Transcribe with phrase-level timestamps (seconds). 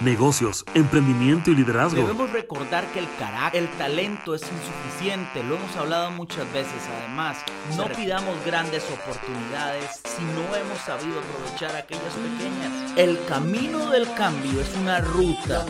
[0.00, 2.00] negocios, emprendimiento y liderazgo.
[2.00, 6.72] Debemos recordar que el carácter, el talento es insuficiente, lo hemos hablado muchas veces.
[6.98, 7.36] Además,
[7.76, 12.92] no pidamos grandes oportunidades si no hemos sabido aprovechar aquellas pequeñas.
[12.96, 15.66] El camino del cambio es una ruta.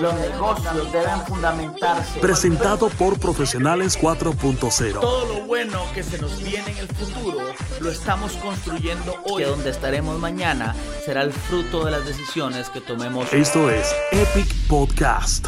[0.00, 2.20] Los negocios deben fundamentarse.
[2.20, 5.00] Presentado por Profesionales 4.0.
[5.00, 7.38] Todo lo bueno que se nos viene en el futuro
[7.80, 9.42] lo estamos construyendo hoy.
[9.42, 13.32] Que donde estaremos mañana será el fruto de las decisiones que tomemos.
[13.32, 15.46] Esto es Epic Podcast.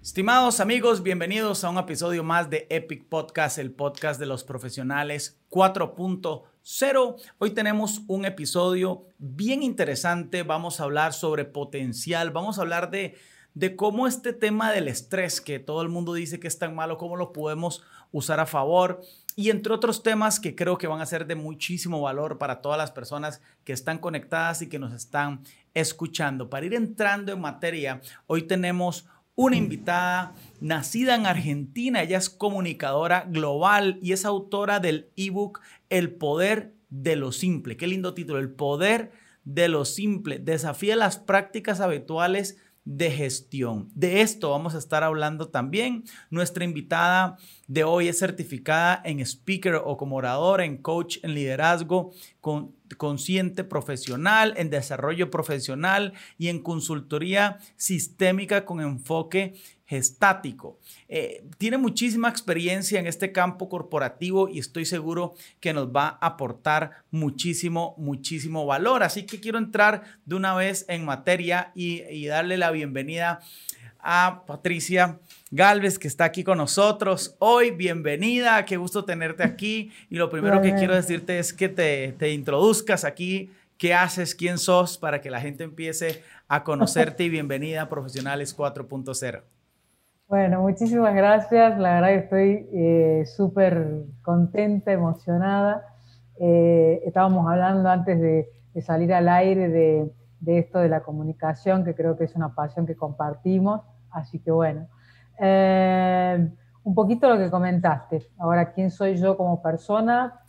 [0.00, 5.40] Estimados amigos, bienvenidos a un episodio más de Epic Podcast, el podcast de los profesionales
[5.50, 7.16] 4.0.
[7.38, 10.44] Hoy tenemos un episodio bien interesante.
[10.44, 13.16] Vamos a hablar sobre potencial, vamos a hablar de,
[13.54, 16.96] de cómo este tema del estrés, que todo el mundo dice que es tan malo,
[16.96, 19.00] cómo lo podemos usar a favor
[19.38, 22.76] y entre otros temas que creo que van a ser de muchísimo valor para todas
[22.76, 25.42] las personas que están conectadas y que nos están
[25.80, 26.50] escuchando.
[26.50, 33.24] Para ir entrando en materia, hoy tenemos una invitada nacida en Argentina, ella es comunicadora
[33.28, 37.76] global y es autora del ebook El poder de lo simple.
[37.76, 39.12] Qué lindo título, El poder
[39.44, 40.38] de lo simple.
[40.38, 43.90] Desafía las prácticas habituales de gestión.
[43.94, 46.04] De esto vamos a estar hablando también.
[46.30, 52.12] Nuestra invitada de hoy es certificada en speaker o como oradora, en coach en liderazgo,
[52.40, 59.54] con, consciente profesional, en desarrollo profesional y en consultoría sistémica con enfoque
[59.88, 60.78] gestático.
[61.08, 66.26] Eh, tiene muchísima experiencia en este campo corporativo y estoy seguro que nos va a
[66.26, 69.02] aportar muchísimo, muchísimo valor.
[69.02, 73.40] Así que quiero entrar de una vez en materia y, y darle la bienvenida
[74.00, 75.18] a Patricia
[75.50, 77.70] Galvez, que está aquí con nosotros hoy.
[77.70, 79.90] Bienvenida, qué gusto tenerte aquí.
[80.10, 84.58] Y lo primero que quiero decirte es que te, te introduzcas aquí, qué haces, quién
[84.58, 89.42] sos, para que la gente empiece a conocerte y bienvenida a Profesionales 4.0.
[90.28, 91.78] Bueno, muchísimas gracias.
[91.78, 95.86] La verdad que estoy eh, súper contenta, emocionada.
[96.38, 98.48] Eh, estábamos hablando antes de,
[98.82, 100.12] salir al aire de,
[100.46, 103.82] esto de la comunicación, que creo que es una pasión que compartimos.
[104.10, 104.88] Así que bueno,
[105.38, 106.48] eh,
[106.84, 108.28] un poquito lo que comentaste.
[108.38, 110.40] Ahora, ¿quién soy yo como persona?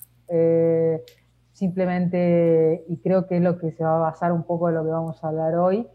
[1.53, 4.83] simplemente, y creo que es lo que se va a basar un poco de lo
[4.83, 5.87] que vamos a hablar hoy,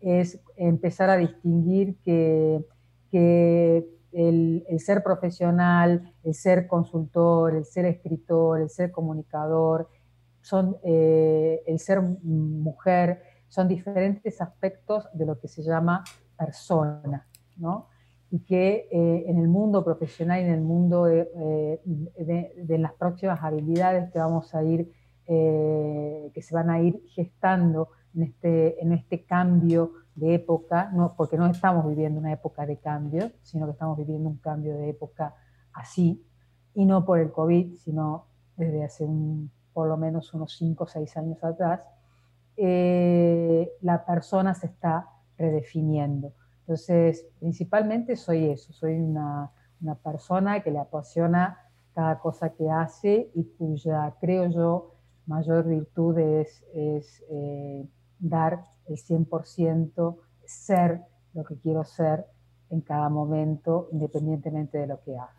[0.00, 2.64] es empezar a distinguir que
[3.12, 9.88] que el, ser profesional, el ser consultor, el ser escritor, el ser comunicador,
[10.40, 16.02] son, eh, el ser mujer, son diferentes aspectos de lo que se llama
[16.38, 17.88] persona, ¿no?
[18.30, 23.42] Y que eh, en el mundo profesional y en el mundo de, de, las próximas
[23.42, 24.90] habilidades que vamos a ir,
[25.26, 31.14] eh, que se van a ir gestando en este, en este cambio de época, no,
[31.14, 34.88] porque no estamos viviendo una época de cambio, sino que estamos viviendo un cambio de
[34.88, 35.34] época
[35.74, 36.24] así,
[36.72, 40.86] y no por el COVID, sino desde hace un, por lo menos unos 5 o
[40.86, 41.82] 6 años atrás,
[42.56, 45.08] eh, la persona se está
[45.38, 46.32] redefiniendo.
[46.60, 51.58] Entonces, principalmente soy eso, soy una, una, persona que le apasiona
[51.94, 54.94] cada cosa que hace y cuya, creo yo,
[55.26, 57.86] mayor virtud es, es eh,
[58.18, 61.02] dar el 100%, ser
[61.34, 62.26] lo que quiero ser
[62.70, 65.34] en cada momento, independientemente de lo que haga.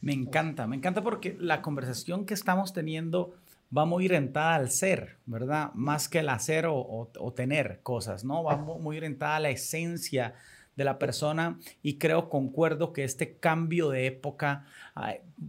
[0.00, 3.34] Me encanta, me encanta porque la conversación que estamos teniendo
[3.76, 5.72] va muy orientada al ser, ¿verdad?
[5.74, 8.44] Más que el hacer o, tener cosas, ¿no?
[8.44, 10.34] Va muy orientada a la esencia
[10.76, 14.66] de la persona y creo, concuerdo que este cambio de época,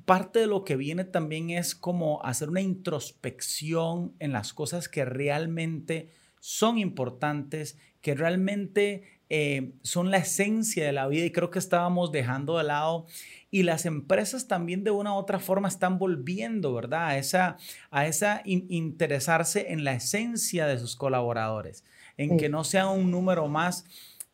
[0.06, 5.04] parte de lo que viene también es como hacer una introspección en las cosas que
[5.06, 11.60] realmente son importantes, que realmente eh, son la esencia de la vida y creo que
[11.60, 13.06] estábamos dejando de lado.
[13.50, 17.08] Y las empresas también de una u otra forma están volviendo, ¿verdad?
[17.08, 17.58] A esa,
[17.92, 21.84] a esa interesarse en la esencia de sus colaboradores,
[22.18, 23.86] en que no sea un número más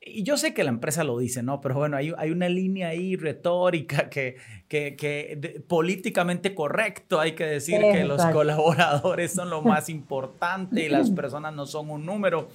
[0.05, 1.61] y yo sé que la empresa lo dice, ¿no?
[1.61, 4.35] Pero bueno, hay, hay una línea ahí retórica que,
[4.67, 10.89] que, que políticamente correcto hay que decir que los colaboradores son lo más importante y
[10.89, 12.49] las personas no son un número.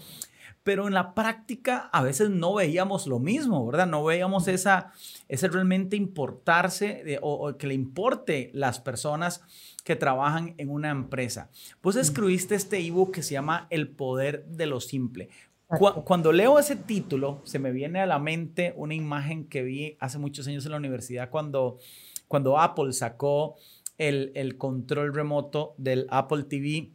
[0.69, 3.87] Pero en la práctica a veces no veíamos lo mismo, ¿verdad?
[3.87, 4.93] No veíamos esa,
[5.27, 9.41] ese realmente importarse o, que le importe las personas
[9.83, 11.49] que trabajan en una empresa.
[11.81, 15.31] Pues escribiste este ebook que se llama El poder de lo simple.
[16.05, 20.19] Cuando leo ese título, se me viene a la mente una imagen que vi hace
[20.19, 21.79] muchos años en la universidad cuando,
[22.27, 23.57] cuando Apple sacó
[23.97, 26.91] el, el control remoto del Apple TV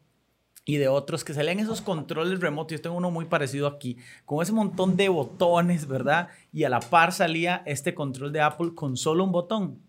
[0.65, 2.77] y de otros que salían esos controles remotos.
[2.77, 6.30] Yo tengo uno muy parecido aquí, con ese montón de botones, ¿verdad?
[6.51, 9.80] Y a la par salía este control de Apple con solo un botón.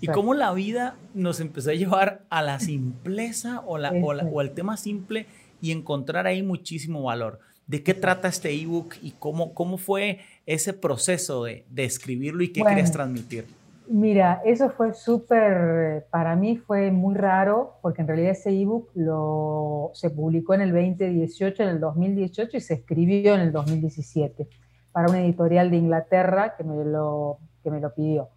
[0.00, 4.52] Y cómo la vida nos empezó a llevar a la simpleza o, la, o, al
[4.52, 5.26] tema simple
[5.60, 7.40] y encontrar ahí muchísimo valor.
[7.66, 12.48] ¿De qué trata este ebook y cómo, cómo fue ese proceso de, de escribirlo y
[12.52, 13.46] qué querías transmitir?
[13.92, 19.90] Mira, eso fue súper, para mí fue muy raro, porque en realidad ese ebook lo,
[19.94, 24.46] se publicó en el 2018, en el 2018 y se escribió en el 2017
[24.92, 28.28] para una editorial de Inglaterra que me lo, que me lo pidió.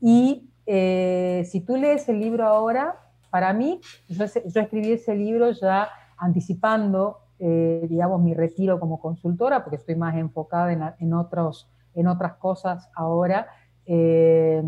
[0.00, 2.98] Y eh, si tú lees el libro ahora,
[3.28, 9.76] para mí, yo, escribí ese libro ya anticipando, eh, digamos, mi retiro como consultora, porque
[9.76, 13.48] estoy más enfocada en, en, otros, en otras cosas ahora
[13.90, 14.62] eh,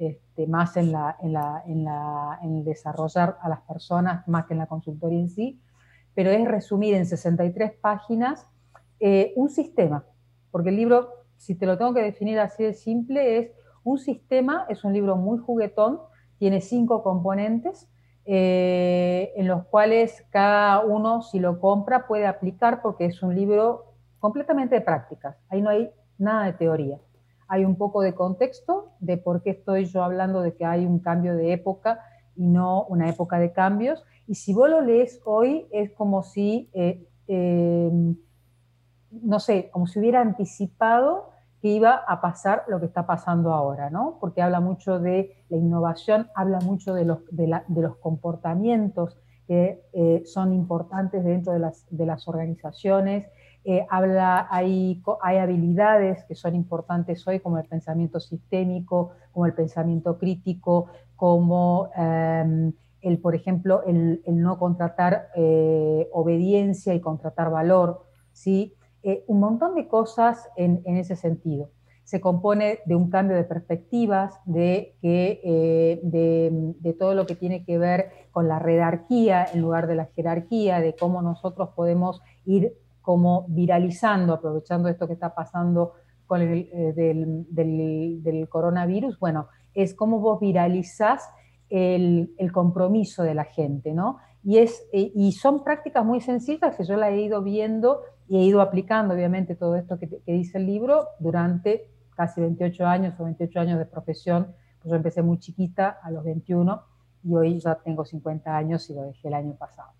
[0.00, 4.54] este, más en, la, en, la, en, la, en, desarrollar a las personas más que
[4.54, 5.60] en la consultoría en sí,
[6.14, 8.48] pero es resumir en 63 páginas
[8.98, 10.04] eh, un sistema,
[10.50, 13.52] porque el libro, si te lo tengo que definir así de simple, es
[13.84, 16.00] un sistema, es un libro muy juguetón,
[16.38, 17.88] tiene cinco componentes,
[18.24, 23.94] eh, en los cuales cada uno, si lo compra, puede aplicar porque es un libro
[24.18, 25.36] completamente de prácticas.
[25.48, 26.98] Ahí no hay nada de teoría
[27.50, 31.00] hay un poco de contexto de por qué estoy yo hablando de que hay un
[31.00, 32.00] cambio de época
[32.36, 34.04] y no una época de cambios.
[34.28, 38.14] Y si vos lo lees hoy, es como si, eh, em,
[39.10, 41.30] no sé, como si hubiera anticipado
[41.60, 44.18] que iba a pasar lo que está pasando ahora, ¿no?
[44.20, 47.48] Porque habla mucho de la innovación, habla mucho de los, de,
[47.82, 49.18] los comportamientos
[49.48, 53.26] que eh, son importantes dentro de las, de las organizaciones,
[53.62, 59.52] eh, habla, hay, hay habilidades que son importantes hoy, como el pensamiento sistémico, como el
[59.52, 62.72] pensamiento crítico, como em,
[63.02, 68.74] el, por ejemplo, el, no contratar eh, obediencia y contratar valor, ¿sí?
[69.02, 71.70] Eh, un montón de cosas en, ese sentido.
[72.04, 77.64] Se compone de un cambio de perspectivas, de, que, de, de todo lo que tiene
[77.64, 82.74] que ver con la redarquía en lugar de la jerarquía, de cómo nosotros podemos ir
[83.10, 85.94] como viralizando, aprovechando esto que está pasando
[86.28, 91.28] con el eh, del, coronavirus, bueno, es cómo vos viralizás
[91.70, 94.18] el, compromiso de la gente, ¿no?
[94.44, 98.36] Y, es, eh, y son prácticas muy sencillas que yo la he ido viendo y
[98.36, 103.24] he ido aplicando, obviamente, todo esto que, dice el libro durante casi 28 años o
[103.24, 104.54] 28 años de profesión.
[104.80, 106.80] Pues yo empecé muy chiquita, a los 21,
[107.24, 109.90] y hoy ya tengo 50 años y lo dejé el año pasado.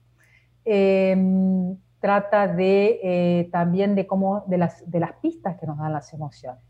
[0.65, 5.93] Eh, trata de eh, también de cómo, de las, de las pistas que nos dan
[5.93, 6.62] las emociones.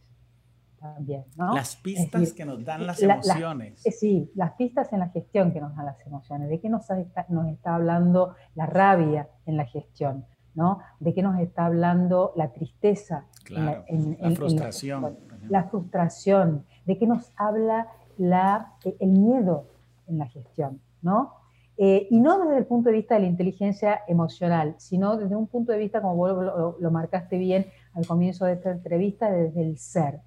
[0.78, 1.54] También, ¿no?
[1.54, 3.84] Las pistas que nos dan las emociones.
[3.84, 6.48] Eh, sí, las pistas en la gestión que nos dan las emociones.
[6.48, 10.24] ¿De qué nos está, nos está hablando la rabia en la gestión?
[10.54, 10.80] ¿no?
[10.98, 13.26] ¿De qué nos está hablando la tristeza?
[13.44, 15.18] Claro, la, frustración.
[15.48, 16.64] la, frustración.
[16.86, 19.66] ¿De qué nos habla la, el miedo
[20.08, 20.80] en la gestión?
[21.02, 21.39] ¿no?
[21.82, 25.46] Eh, y no desde el punto de vista de la inteligencia emocional, sino desde un
[25.46, 29.78] punto de vista, como vos lo, marcaste bien al comienzo de esta entrevista, desde el
[29.78, 30.20] ser.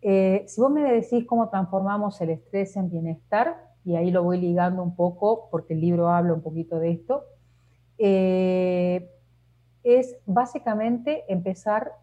[0.00, 4.40] Eh, si vos me decís cómo transformamos el estrés en bienestar, y ahí lo voy
[4.40, 7.24] ligando un poco, porque el libro habla un poquito de esto,
[7.98, 9.10] eh,
[9.82, 11.94] es básicamente empezar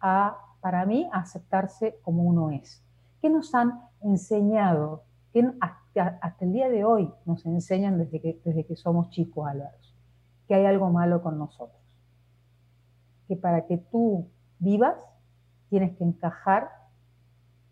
[0.00, 2.82] a, para mí, a aceptarse como uno es.
[3.20, 5.02] ¿Qué nos han enseñado?
[5.34, 5.46] ¿Qué,
[6.00, 9.76] hasta el día de hoy nos enseñan desde que, desde que somos chicos, Álvaro,
[10.46, 11.80] que hay algo malo con nosotros.
[13.28, 14.96] Que para que tú vivas,
[15.68, 16.70] tienes que encajar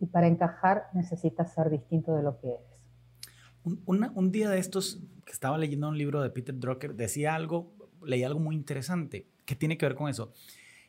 [0.01, 2.75] y para encajar necesitas ser distinto de lo que eres.
[3.87, 7.73] Un, día de estos, que estaba leyendo un libro de Peter Drucker, decía algo,
[8.05, 10.33] leí algo muy interesante que tiene que ver con eso.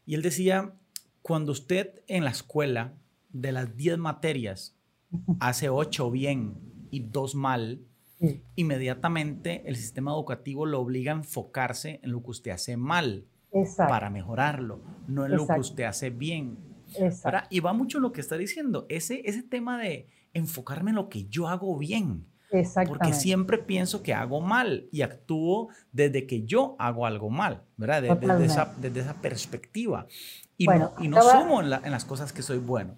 [0.05, 0.73] Y él decía,
[1.21, 2.93] cuando usted en la escuela,
[3.29, 4.75] de las 10 materias,
[5.39, 7.81] hace 8 bien y dos mal,
[8.55, 13.25] inmediatamente el sistema educativo lo obliga a enfocarse en lo que usted hace mal
[13.77, 16.57] para mejorarlo, no en lo que usted hace bien.
[17.49, 21.25] Y va mucho lo que está diciendo, ese, ese tema de enfocarme en lo que
[21.25, 22.25] yo hago bien.
[22.87, 28.01] Porque siempre pienso que hago mal y actúo desde que yo hago algo mal, ¿verdad?
[28.01, 30.07] Desde, esa, desde esa, perspectiva.
[30.57, 32.95] Y no, y no sumo en, en las cosas que soy bueno.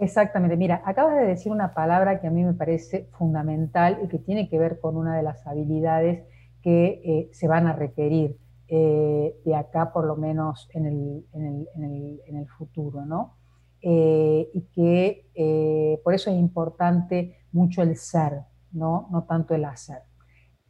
[0.00, 0.56] Exactamente.
[0.56, 4.48] Mira, acabas de decir una palabra que a mí me parece fundamental y que tiene
[4.48, 6.26] que ver con una de las habilidades
[6.62, 8.38] que eh, se van a requerir
[8.68, 13.36] eh, de acá, por lo menos en el, en el, futuro, ¿no?
[13.82, 18.40] Eh, y que por eso es importante mucho el ser,
[18.72, 19.06] ¿no?
[19.10, 20.02] No tanto el hacer.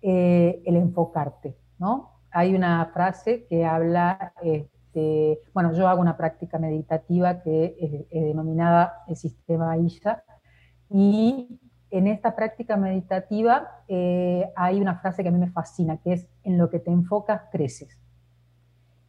[0.03, 2.21] el enfocarte, ¿no?
[2.33, 4.33] hay una frase que habla,
[4.91, 7.77] este, bueno, yo hago una práctica meditativa que
[8.11, 10.25] es, denominada el sistema ISA,
[10.91, 11.61] y
[11.93, 16.29] en esta práctica meditativa eh, hay una frase que a mí me fascina, que es,
[16.43, 17.97] en lo que te enfocas, creces.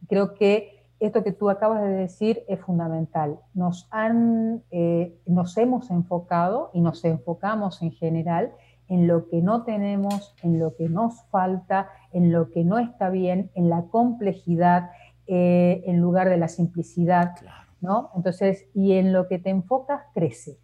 [0.08, 3.40] Creo que esto que tú acabas de decir es fundamental.
[3.54, 8.52] Nos, han, eh, nos hemos enfocado y nos enfocamos en general
[8.88, 13.08] en lo que no tenemos, en lo que nos falta, en lo que no está
[13.10, 14.90] bien, en la complejidad,
[15.26, 17.34] eh, en lugar de la simplicidad,
[17.80, 18.10] ¿no?
[18.16, 20.58] Entonces, y en lo que te enfocas, creces.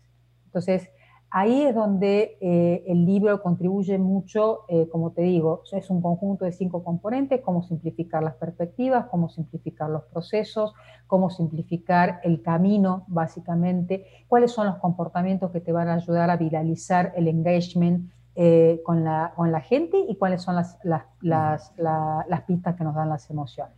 [0.46, 0.90] Entonces,
[1.30, 6.46] Ahí es donde eh, el libro contribuye mucho, eh, como te digo, es un conjunto
[6.46, 10.72] de cinco componentes, cómo simplificar las perspectivas, cómo simplificar los procesos,
[11.06, 16.38] cómo simplificar el camino, básicamente, cuáles son los comportamientos que te van a ayudar a
[16.38, 21.74] viralizar el engagement eh, con, la, con, la, gente y cuáles son las, las, las,
[21.76, 23.76] las pistas que nos dan las emociones,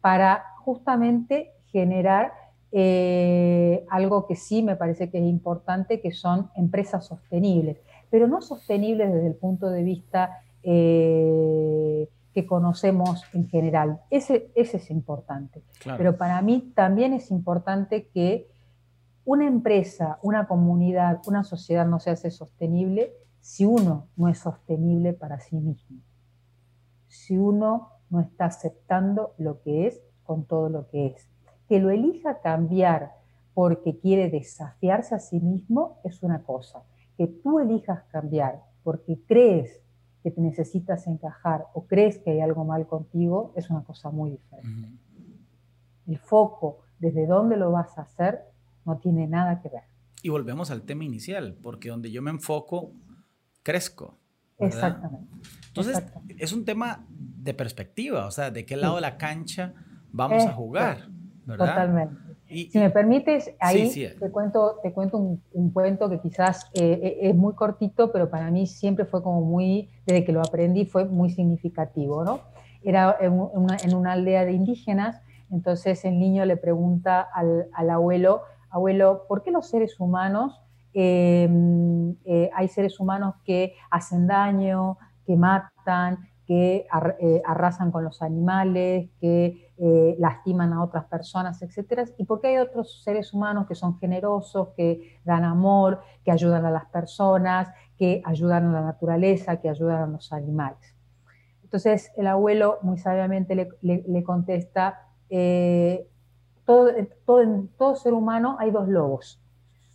[0.00, 2.32] para justamente generar
[2.72, 7.78] eh, algo que sí me parece que es importante, que son empresas sostenibles,
[8.10, 14.00] pero no sostenibles desde el punto de vista eh, que conocemos en general.
[14.10, 15.62] Ese, ese es importante.
[15.96, 18.48] Pero para mí también es importante que
[19.24, 25.12] una empresa, una comunidad, una sociedad no se hace sostenible si uno no es sostenible
[25.12, 25.98] para sí mismo.
[27.08, 31.30] Si uno no está aceptando lo que es con todo lo que es
[31.70, 33.12] que lo elija cambiar
[33.54, 36.82] porque quiere desafiarse a sí mismo es una cosa.
[37.16, 39.80] Que tú elijas cambiar porque crees
[40.24, 44.32] que te necesitas encajar o crees que hay algo mal contigo es una cosa muy
[44.32, 44.88] diferente.
[46.08, 48.40] El foco, desde dónde lo vas a hacer,
[48.84, 49.84] no tiene nada que ver.
[50.24, 52.90] Y volvemos al tema inicial, porque donde yo me enfoco,
[53.62, 54.18] crezco.
[54.60, 55.26] Exactamente.
[55.68, 56.02] Entonces,
[56.38, 59.72] es un tema de perspectiva, o sea, de qué lado de la cancha
[60.12, 61.08] vamos a jugar.
[61.46, 62.14] Totalmente.
[62.46, 65.16] si me permites, ahí te cuento, te cuento
[65.52, 69.40] un, cuento que quizás eh, eh, es muy cortito, pero para mí siempre fue como
[69.42, 72.40] muy, desde que lo aprendí, fue muy significativo, ¿no?
[72.82, 79.42] Era en una, aldea de indígenas, entonces el niño le pregunta al, abuelo, abuelo, ¿por
[79.42, 80.60] qué los seres humanos,
[80.92, 86.84] em, eh, hay seres humanos que hacen daño, que matan, que
[87.44, 93.02] arrasan con los animales, que eh, lastiman a otras personas, etcétera, y porque hay otros
[93.02, 98.66] seres humanos que son generosos, que dan amor, que ayudan a las personas, que ayudan
[98.66, 100.94] a la naturaleza, que ayudan a los animales.
[101.62, 106.06] Entonces el abuelo muy sabiamente le, contesta, eh,
[106.66, 109.40] en todo ser humano hay dos lobos.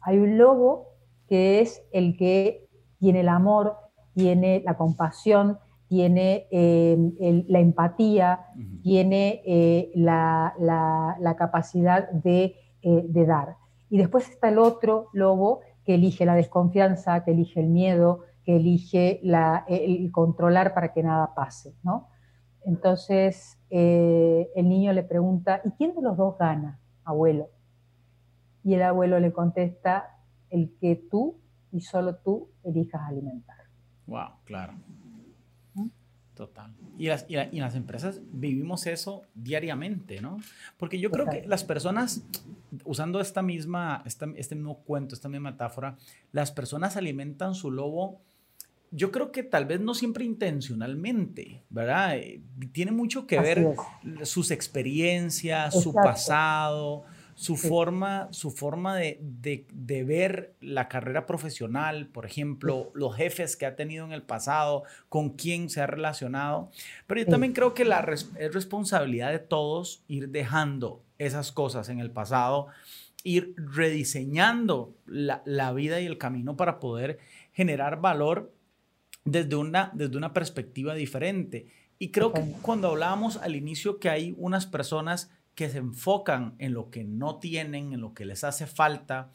[0.05, 0.89] Hay un lobo
[1.27, 2.69] que es el que
[2.99, 3.75] tiene el amor,
[4.13, 5.57] tiene la compasión,
[5.87, 8.45] tiene eh, la empatía,
[8.83, 10.53] tiene eh, la,
[11.37, 13.57] capacidad eh, de, dar.
[13.89, 18.57] Y después está el otro lobo que elige la desconfianza, que elige el miedo, que
[18.57, 19.21] elige
[19.67, 21.75] el controlar para que nada pase.
[21.83, 22.09] ¿no?
[22.63, 27.49] Entonces el niño le pregunta, ¿y quién de los dos gana, abuelo?
[28.65, 30.17] Y el abuelo le contesta,
[30.49, 31.37] el que tú
[31.71, 33.55] y solo tú elijas alimentar.
[34.07, 34.73] Wow, claro.
[36.33, 36.73] Total.
[36.97, 40.37] Y las, y, las empresas vivimos eso diariamente, ¿no?
[40.77, 42.25] Porque yo creo que las personas,
[42.83, 45.95] usando esta misma, este mismo cuento, esta misma metáfora,
[46.33, 48.19] las personas alimentan su lobo,
[48.91, 52.17] yo creo que tal vez no siempre intencionalmente, ¿verdad?
[52.17, 52.41] Eh,
[52.73, 53.73] tiene mucho que ver
[54.23, 57.03] sus experiencias, su pasado,
[57.35, 63.75] su forma, su forma de, ver la carrera profesional, por ejemplo, los jefes que ha
[63.75, 66.71] tenido en el pasado, con quién se ha relacionado.
[67.07, 67.99] Pero yo también creo que la
[68.39, 72.67] es responsabilidad de todos ir dejando esas cosas en el pasado,
[73.23, 77.19] ir rediseñando la, vida y el camino para poder
[77.51, 78.53] generar valor
[79.25, 81.67] desde una, desde una perspectiva diferente.
[81.99, 86.73] Y creo que cuando hablábamos al inicio que hay unas personas que se enfocan en
[86.73, 89.31] lo que no tienen, en lo que les hace falta,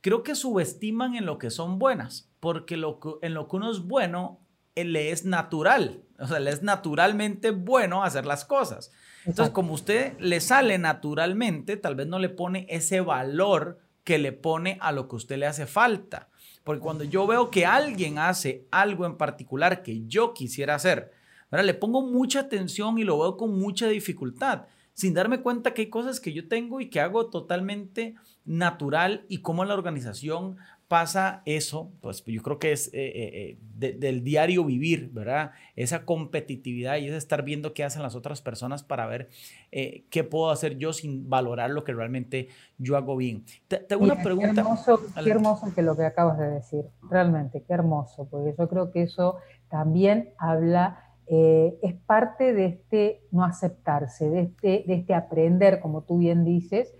[0.00, 3.80] creo que subestiman en lo que son buenas, porque lo en lo que uno es
[3.80, 4.40] bueno,
[4.74, 8.90] eh, le es natural, o sea, le es naturalmente bueno hacer las cosas.
[9.24, 14.32] Entonces, como usted le sale naturalmente, tal vez no le pone ese valor que le
[14.32, 16.28] pone a lo que usted le hace falta.
[16.64, 21.12] Porque cuando yo veo que alguien hace algo en particular que yo quisiera hacer,
[21.52, 25.90] le pongo mucha atención y lo veo con mucha dificultad sin darme cuenta que hay
[25.90, 30.56] cosas que yo tengo y que hago totalmente natural y cómo la organización
[30.92, 35.52] pasa eso, pues yo creo que es eh, eh, eh, del diario vivir, ¿verdad?
[35.74, 39.30] Esa competitividad y es estar viendo qué hacen las otras personas para ver
[39.70, 43.46] qué puedo hacer yo sin valorar lo que realmente yo hago bien.
[43.68, 44.52] Tengo una pregunta.
[44.52, 48.68] Qué hermoso, qué hermoso que lo que acabas de decir, realmente, qué hermoso, porque yo
[48.68, 49.38] creo que eso
[49.70, 56.18] también habla es parte de este no aceptarse, de este, de este aprender, como tú
[56.18, 56.94] bien dices,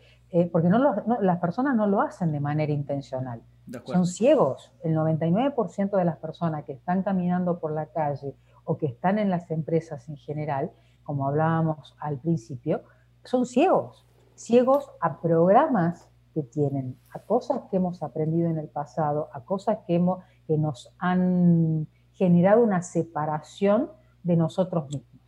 [0.51, 0.79] porque no,
[1.21, 3.43] las personas no lo hacen de manera intencional
[3.85, 4.73] son ciegos.
[4.83, 9.31] El 99% de las personas que están caminando por la calle o que están en
[9.31, 10.71] las empresas en general,
[11.05, 12.83] como hablábamos al principio,
[13.25, 14.07] son ciegos.
[14.35, 19.79] Ciegos a programas que tienen, a cosas que hemos aprendido en el pasado, a cosas
[19.87, 23.91] que, hemos, que nos han generado una separación
[24.23, 25.23] de nosotros mismos.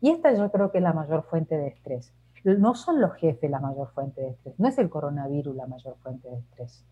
[0.00, 2.12] Y esta yo creo que es la mayor fuente de estrés.
[2.44, 5.96] No son los jefes la mayor fuente de estrés, no es el coronavirus la mayor
[6.02, 6.84] fuente de estrés.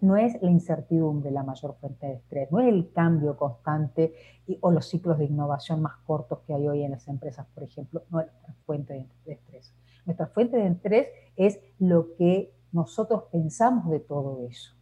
[0.00, 4.14] No es, la incertidumbre la mayor fuente de estrés, no es el cambio constante
[4.60, 8.02] o los ciclos de innovación más cortos que hay hoy en las empresas, por ejemplo,
[8.08, 9.74] no es nuestra fuente de, estrés.
[10.06, 14.72] Nuestra fuente de estrés es lo que nosotros pensamos de todo eso.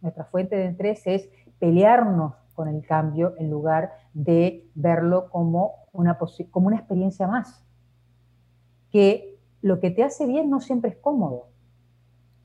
[0.00, 1.28] Nuestra fuente de estrés es
[1.60, 6.18] pelearnos con el cambio en lugar de verlo como una,
[6.50, 7.64] como una experiencia más.
[8.90, 11.52] Que lo que te hace bien no siempre es cómodo,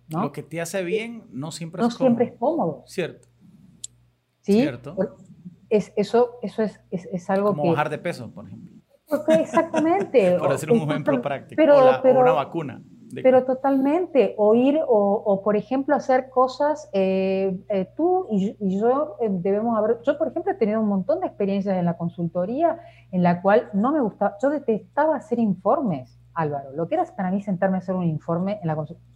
[0.10, 1.98] lo que te hace bien no siempre es cómodo.
[1.98, 2.84] siempre es cómodo.
[2.88, 3.28] Cierto.
[4.42, 4.54] ¿Sí?
[4.54, 4.96] Cierto.
[5.70, 8.78] Es, eso eso es, es, algo Como bajar de peso, por ejemplo.
[9.40, 10.38] Exactamente.
[10.40, 11.58] por hacer un ejemplo práctico.
[11.58, 12.82] Pero, o, una vacuna.
[13.24, 14.36] Pero totalmente.
[14.38, 16.90] O ir, o, por ejemplo, hacer cosas.
[16.94, 20.02] Eh, eh, tú y, yo eh, debemos haber.
[20.04, 22.80] Yo, por ejemplo, he tenido un montón de experiencias en la consultoría
[23.12, 24.38] en la cual no me gustaba.
[24.42, 26.72] Yo detestaba hacer informes, Álvaro.
[26.74, 29.08] Lo que era para mí sentarme a hacer un informe en la consultoría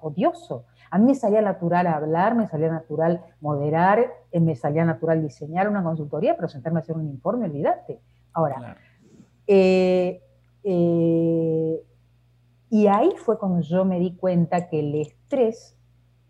[0.00, 0.64] odioso.
[0.90, 5.68] A mí me salía natural hablar, me salía natural moderar, eh, me salía natural diseñar
[5.68, 8.00] una consultoría, pero sentarme a hacer un informe, olvídate.
[8.32, 8.76] Ahora,
[9.46, 10.22] eh,
[10.62, 11.82] eh,
[12.74, 15.78] y ahí fue cuando yo me di cuenta que el estrés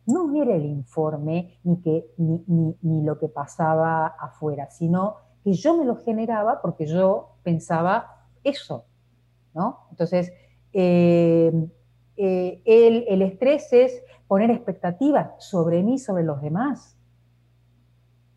[0.05, 5.87] no era el informe ni, que, ni, lo que pasaba afuera, sino que yo me
[5.87, 8.85] lo generaba porque yo pensaba eso,
[9.55, 9.87] ¿no?
[9.91, 10.35] Entonces,
[10.75, 11.51] eh,
[12.15, 16.99] el, estrés es poner expectativas sobre mí, sobre los demás.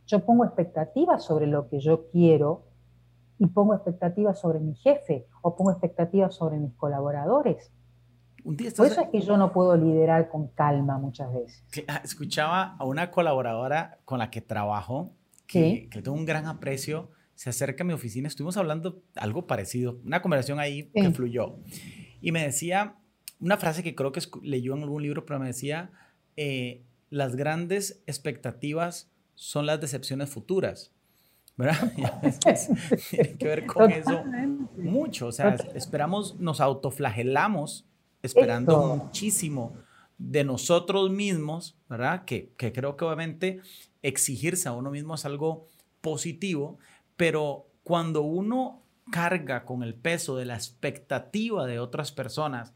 [0.06, 2.68] Yo pongo expectativas sobre lo que yo quiero
[3.38, 7.74] y pongo expectativas sobre mi jefe o pongo expectativas sobre mis colaboradores.
[8.56, 11.64] Por eso es que yo no puedo liderar con calma muchas veces.
[11.88, 15.12] Ah, escuchaba a una colaboradora con la que trabajo,
[15.48, 20.00] que, que tengo un gran aprecio, se acerca a mi oficina, estuvimos hablando algo parecido,
[20.06, 21.58] una conversación ahí que fluyó.
[22.22, 22.96] Y me decía
[23.40, 25.92] una frase que creo que leyó en algún libro, pero me decía,
[26.36, 30.94] eh, las grandes expectativas son las decepciones futuras.
[31.58, 31.92] ¿Verdad?
[33.10, 34.24] tiene que ver con eso
[34.78, 35.28] mucho.
[35.28, 37.88] O sea, esperamos, nos autoflagelamos
[38.22, 39.74] esperando muchísimo
[40.18, 42.26] de nosotros mismos, ¿verdad?
[42.26, 43.62] Que, que creo que obviamente
[44.02, 45.68] exigirse a uno mismo es algo
[46.02, 46.80] positivo,
[47.16, 52.74] pero cuando uno carga con el peso de la expectativa de otras personas,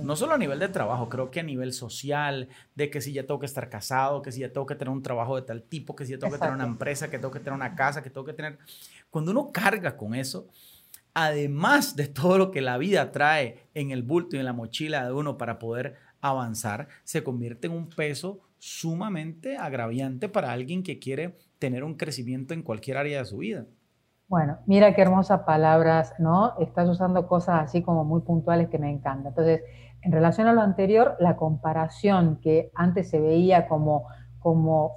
[0.00, 3.26] no solo a nivel de trabajo, creo que a nivel social, de que si ya
[3.26, 5.94] tengo que estar casado, que si ya tengo que tener un trabajo de tal tipo,
[5.94, 8.08] que si ya tengo que tener una empresa, que tengo que tener una casa, que
[8.08, 8.58] tengo que tener...
[9.10, 10.48] Cuando uno carga con eso,
[11.14, 15.04] además de todo lo que la vida trae en el bulto y en la mochila
[15.04, 20.98] de uno para poder avanzar, se convierte en un peso sumamente agraviante para alguien que
[20.98, 23.66] quiere tener un crecimiento en cualquier área de su vida.
[24.28, 26.58] Bueno, mira qué hermosas palabras, ¿no?
[26.58, 29.28] Estás usando cosas así como muy puntuales que me encantan.
[29.28, 29.62] Entonces,
[30.00, 34.06] en relación a lo anterior, la comparación que antes se veía como,
[34.38, 34.92] como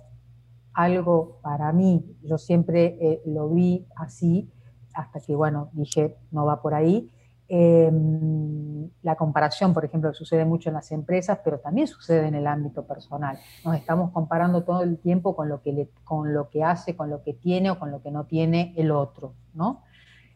[0.73, 4.51] algo para mí, yo siempre eh, lo vi así,
[4.95, 7.11] hasta que, bueno, dije, no va por ahí,
[7.47, 12.47] Em, la comparación, por ejemplo, sucede mucho en las empresas, pero también sucede en el
[12.47, 13.37] ámbito personal.
[13.63, 17.21] Nos estamos comparando todo el tiempo con lo que, con lo que hace, con lo
[17.21, 19.83] que tiene o con lo que no tiene el otro, ¿no?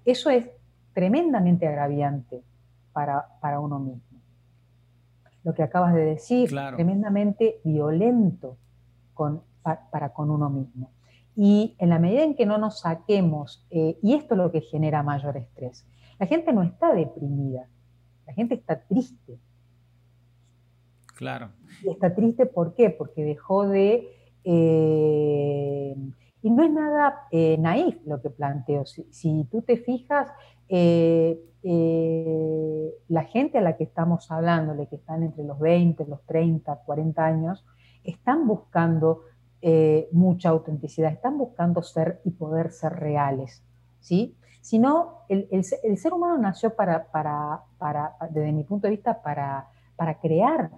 [0.06, 0.46] Eso es
[0.94, 2.44] tremendamente agraviante
[2.94, 4.20] para, uno mismo.
[5.44, 8.58] Lo que acabas de decir, tremendamente violento
[9.16, 10.92] con, para, con uno mismo.
[11.42, 14.60] Y en la medida en que no nos saquemos, eh, y esto es lo que
[14.60, 15.88] genera mayor estrés,
[16.20, 17.70] la gente no está deprimida,
[18.28, 19.40] la gente está triste.
[21.16, 21.52] Claro.
[21.82, 22.90] Y está triste, ¿por qué?
[22.90, 24.10] Porque dejó de...
[24.44, 25.96] Eh,
[26.42, 28.86] y no es nada eh, naif lo que planteo.
[28.86, 30.28] Si, tú te fijas,
[30.68, 31.40] eh,
[33.08, 37.26] la gente a la que estamos hablando, que están entre los 20, los 30, 40
[37.26, 37.66] años,
[38.04, 39.22] están buscando
[39.62, 43.64] eh, mucha autenticidad, están buscando ser y poder ser reales,
[44.00, 44.36] ¿sí?
[44.62, 49.68] Sino el, el, ser humano nació para, para, para, desde mi punto de vista, para,
[49.96, 50.72] para crear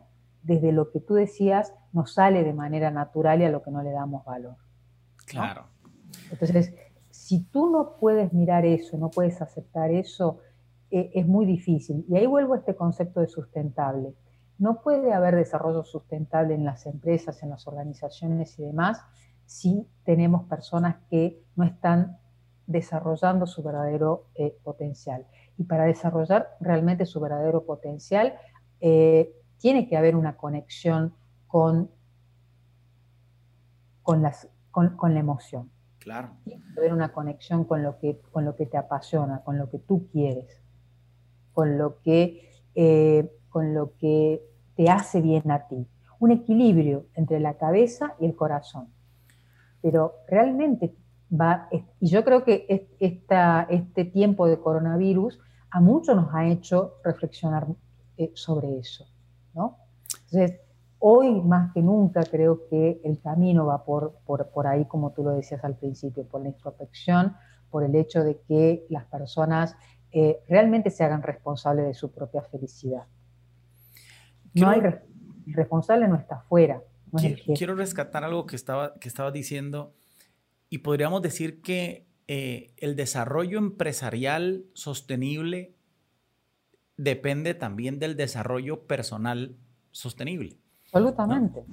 [0.43, 3.83] desde lo que tú decías, nos sale de manera natural y a lo que no
[3.83, 4.55] le damos valor.
[5.25, 5.65] Claro.
[6.31, 6.73] Entonces,
[7.09, 10.39] si tú no puedes mirar eso, no puedes aceptar eso,
[10.89, 12.05] eh, es muy difícil.
[12.09, 14.13] Y ahí vuelvo a este concepto de sustentable.
[14.61, 19.03] No puede haber desarrollo sustentable en las empresas, en las organizaciones y demás
[19.47, 22.19] si tenemos personas que no están
[22.67, 25.25] desarrollando su verdadero eh, potencial.
[25.57, 28.35] Y para desarrollar realmente su verdadero potencial,
[28.81, 31.15] eh, tiene que haber una conexión
[31.47, 31.89] con,
[34.03, 35.71] con, las, con, la emoción.
[35.97, 36.33] Claro.
[36.43, 39.71] Tiene que haber una conexión con lo, que, con lo que te apasiona, con lo
[39.71, 40.61] que tú quieres,
[41.51, 44.50] con lo que, eh, con lo que
[44.81, 45.87] te hace bien a ti.
[46.17, 48.87] Un equilibrio entre la cabeza y el corazón.
[49.79, 50.95] Pero realmente
[51.31, 55.39] va, y yo creo que esta, este tiempo de coronavirus
[55.69, 57.67] a muchos nos ha hecho reflexionar
[58.17, 59.05] eh, sobre eso,
[59.53, 59.77] ¿no?
[60.25, 60.59] Entonces,
[60.97, 65.29] hoy más que nunca creo que el camino va por, por, ahí, como tú lo
[65.29, 67.35] decías al principio, por la introspección,
[67.69, 69.75] por el hecho de que las personas
[70.11, 73.05] eh, realmente se hagan responsables de su propia felicidad.
[74.53, 74.81] No hay
[75.45, 76.81] responsable no está afuera.
[77.55, 79.93] quiero, rescatar algo que estaba, que estaba diciendo
[80.69, 85.75] y podríamos decir que eh, el desarrollo empresarial sostenible
[86.97, 89.57] depende también del desarrollo personal
[89.91, 90.57] sostenible.
[90.93, 91.63] Absolutamente.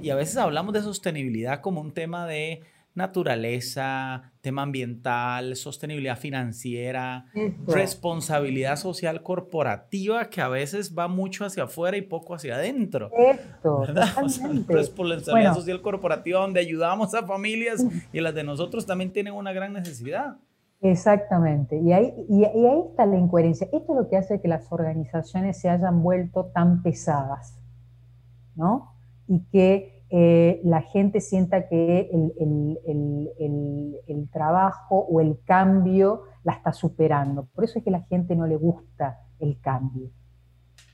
[0.00, 2.62] Y, y, a veces hablamos de sostenibilidad como un tema de
[2.96, 7.26] naturaleza, tema ambiental, sostenibilidad financiera,
[7.66, 13.10] responsabilidad social corporativa que a veces va mucho hacia afuera y poco hacia adentro.
[13.16, 13.84] Esto,
[14.68, 19.74] responsabilidad social corporativa donde ayudamos a familias y las de nosotros también tienen una gran
[19.74, 20.36] necesidad.
[20.80, 23.66] Exactamente, y ahí, y ahí está la incoherencia.
[23.72, 27.58] Esto es lo que hace que las organizaciones se hayan vuelto tan pesadas,
[28.54, 28.94] ¿no?
[29.26, 32.78] Y que eh, la gente sienta que el,
[34.32, 37.46] trabajo o el cambio la está superando.
[37.46, 40.10] Por eso es que la gente no le gusta el cambio,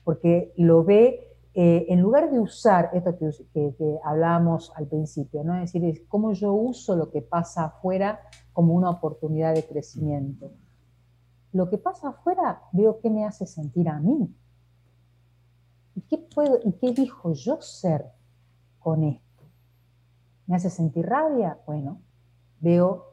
[0.03, 5.55] porque lo ve, eh, en lugar de usar esto que, hablábamos al principio, ¿no?
[5.55, 8.19] es decir, es cómo yo uso lo que pasa afuera
[8.53, 10.51] como una oportunidad de crecimiento.
[11.51, 14.33] Lo que pasa afuera veo qué me hace sentir a mí.
[15.95, 18.05] ¿Y qué puedo, y qué dijo yo ser?
[18.83, 19.43] Con esto?
[20.45, 21.57] ¿Me hace sentir rabia?
[21.65, 22.01] Bueno,
[22.59, 23.05] veo,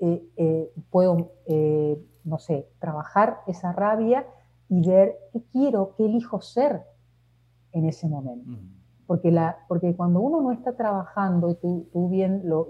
[0.00, 4.26] eh, eh, puedo, eh, no sé, trabajar esa rabia
[4.68, 6.82] y ver qué quiero, qué elijo ser
[7.72, 8.58] en ese momento.
[9.06, 12.66] Porque, la, porque cuando uno no está trabajando, y tú, bien lo,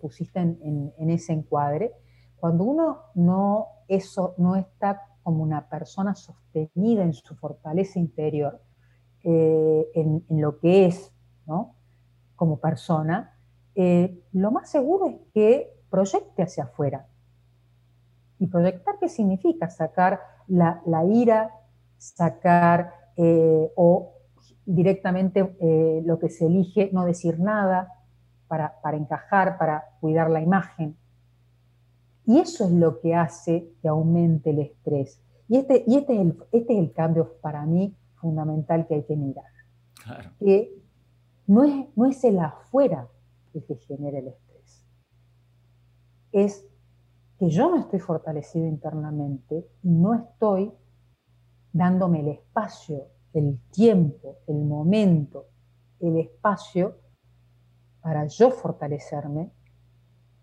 [0.00, 1.92] pusiste en, ese encuadre,
[2.36, 8.60] cuando uno no, eso, no está como una persona sostenida en su fortaleza interior,
[9.22, 11.12] en, en, lo que es,
[11.46, 11.74] ¿no?
[12.40, 13.36] Como persona,
[13.74, 17.06] eh, lo más seguro es que proyecte hacia afuera.
[18.38, 19.68] ¿Y proyectar qué significa?
[19.68, 21.50] Sacar la, ira,
[21.98, 24.14] sacar eh, o
[24.64, 27.92] directamente eh, lo que se elige, no decir nada
[28.48, 30.96] para, encajar, para cuidar la imagen.
[32.24, 35.20] Y eso es lo que hace que aumente el estrés.
[35.46, 39.02] Y este, y este, es, el, este es el cambio para mí fundamental que hay
[39.04, 39.44] que mirar.
[40.02, 40.30] Claro.
[40.38, 40.79] Que
[41.50, 43.08] no es, el afuera
[43.54, 44.86] el que genera el estrés.
[46.30, 46.64] Es
[47.38, 50.72] que yo no estoy fortalecido internamente y no estoy
[51.72, 55.46] dándome el espacio, el tiempo, el momento,
[55.98, 56.98] el espacio
[58.00, 59.50] para yo fortalecerme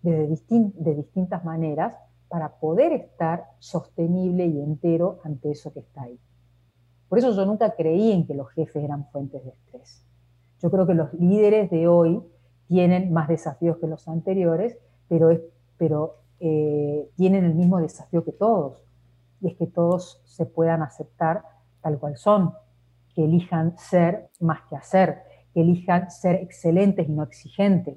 [0.02, 1.96] de, de distintas maneras
[2.28, 6.20] para poder estar sostenible y entero ante eso que está ahí.
[7.08, 10.07] Por eso yo nunca creí en que los jefes eran fuentes de estrés.
[10.62, 12.24] Yo creo que los líderes de hoy
[12.68, 15.30] tienen más desafíos que los anteriores, pero,
[15.78, 18.84] pero eh, tienen el mismo desafío que todos,
[19.42, 21.44] y es que todos se puedan aceptar
[21.82, 22.54] tal cual son,
[23.14, 27.96] que elijan ser más que hacer, que elijan ser excelentes y no exigentes.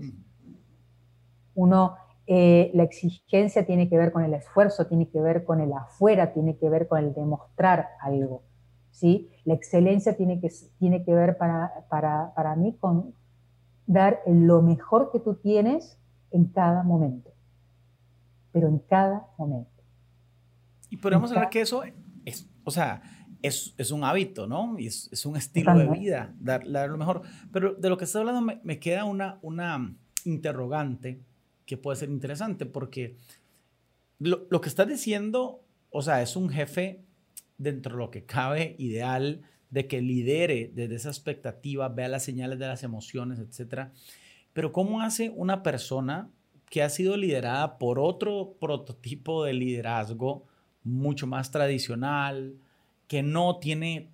[1.54, 1.96] Uno,
[2.26, 6.32] eh, la exigencia tiene que ver con el esfuerzo, tiene que ver con el afuera,
[6.32, 8.42] tiene que ver con el demostrar algo.
[8.90, 9.30] ¿Sí?
[9.44, 13.14] La excelencia tiene que, tiene que ver para, para, mí con
[13.86, 15.98] dar lo mejor que tú tienes
[16.30, 17.32] en cada momento,
[18.52, 19.82] pero en cada momento.
[20.90, 21.82] Y podemos hablar que eso
[22.24, 23.02] es, o sea,
[23.42, 24.78] es, es, un hábito, ¿no?
[24.78, 27.22] Y es, es un estilo de vida, dar, dar, lo mejor.
[27.52, 31.22] Pero de lo que estás hablando me, me, queda una, una interrogante
[31.64, 33.16] que puede ser interesante, porque
[34.18, 37.04] lo, lo que estás diciendo, o sea, es un jefe
[37.60, 42.58] dentro de lo que cabe ideal de que lidere desde esa expectativa, vea las señales
[42.58, 43.92] de las emociones, etcétera.
[44.52, 46.30] Pero ¿cómo hace una persona
[46.70, 50.44] que ha sido liderada por otro prototipo de liderazgo
[50.82, 52.54] mucho más tradicional,
[53.06, 54.08] que no tiene,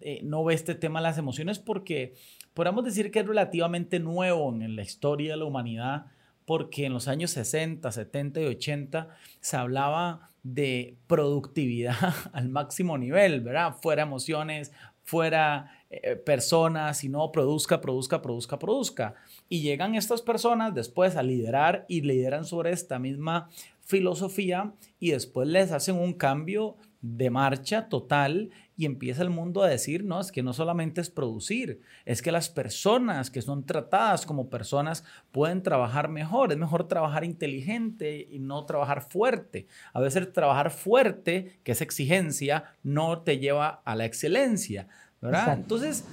[0.00, 2.14] eh, no ve este tema de las emociones porque
[2.54, 6.06] podríamos decir que es relativamente nuevo en la historia de la humanidad,
[6.46, 9.08] porque en los años 60, 70 y 80
[9.40, 11.96] se hablaba de productividad
[12.32, 13.74] al máximo nivel, ¿verdad?
[13.82, 19.14] Fuera emociones, fuera eh, personas, sino produzca, produzca, produzca, produzca.
[19.48, 25.46] Y llegan estas personas después a liderar y lideran sobre esta misma filosofía y después
[25.48, 30.30] les hacen un cambio de marcha total y empieza el mundo a decir, no, es
[30.30, 35.62] que no solamente es producir, es que las personas que son tratadas como personas pueden
[35.62, 39.66] trabajar mejor, es mejor trabajar inteligente y no trabajar fuerte.
[39.92, 44.88] A veces trabajar fuerte, que es exigencia, no te lleva a la excelencia,
[45.22, 45.54] ¿verdad?
[45.54, 46.04] Entonces,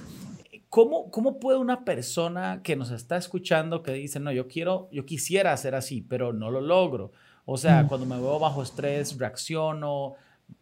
[0.70, 5.04] ¿cómo, ¿cómo puede una persona que nos está escuchando que dice, no, yo quiero, yo
[5.04, 7.12] quisiera ser así, pero no lo logro?
[7.44, 7.88] O sea, mm.
[7.88, 10.14] cuando me veo bajo estrés, reacciono,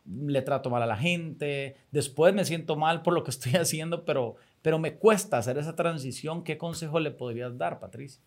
[0.04, 4.04] le trato mal a la gente, después me siento mal por lo que estoy haciendo,
[4.04, 6.44] pero, pero me cuesta hacer esa transición.
[6.44, 8.22] ¿Qué consejo le podrías dar, Patricia?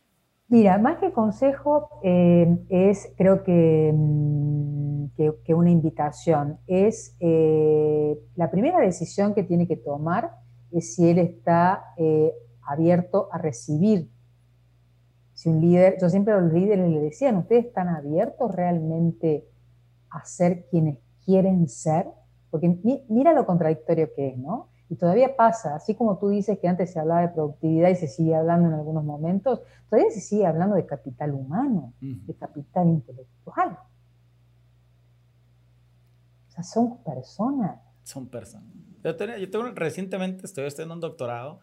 [0.47, 6.59] Mira, más que consejo eh, es, creo mm, que, que, una invitación.
[6.67, 10.31] Es eh, la primera decisión que tiene que tomar
[10.71, 14.11] es si él está eh, abierto a recibir.
[15.33, 19.47] Si un líder, yo siempre a los líderes les decían, ¿ustedes están abiertos realmente
[20.11, 22.07] a ser quienes quieren ser,
[22.49, 22.77] porque
[23.09, 24.69] mira lo contradictorio que es, ¿no?
[24.87, 28.07] Y todavía pasa, así como tú dices que antes se hablaba de productividad y se
[28.07, 33.79] sigue hablando en algunos momentos, todavía se sigue hablando de capital humano, de capital intelectual.
[36.47, 37.81] O sea, son personas.
[38.03, 38.69] Son personas.
[39.03, 41.59] Yo, tengo, recientemente estoy estudiando un doctorado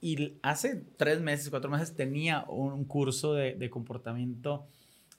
[0.00, 4.66] y hace tres meses, cuatro meses tenía un curso de, de comportamiento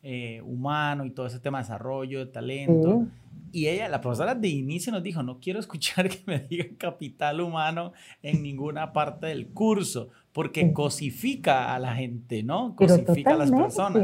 [0.07, 3.07] eh, humano y todo ese tema de desarrollo, de talento.
[3.51, 7.41] Y ella, la profesora de inicio nos dijo, no quiero escuchar que me digan capital
[7.41, 7.91] humano
[8.21, 12.75] en ninguna parte del curso, porque cosifica a la gente, ¿no?
[12.75, 14.03] Cosifica a las personas.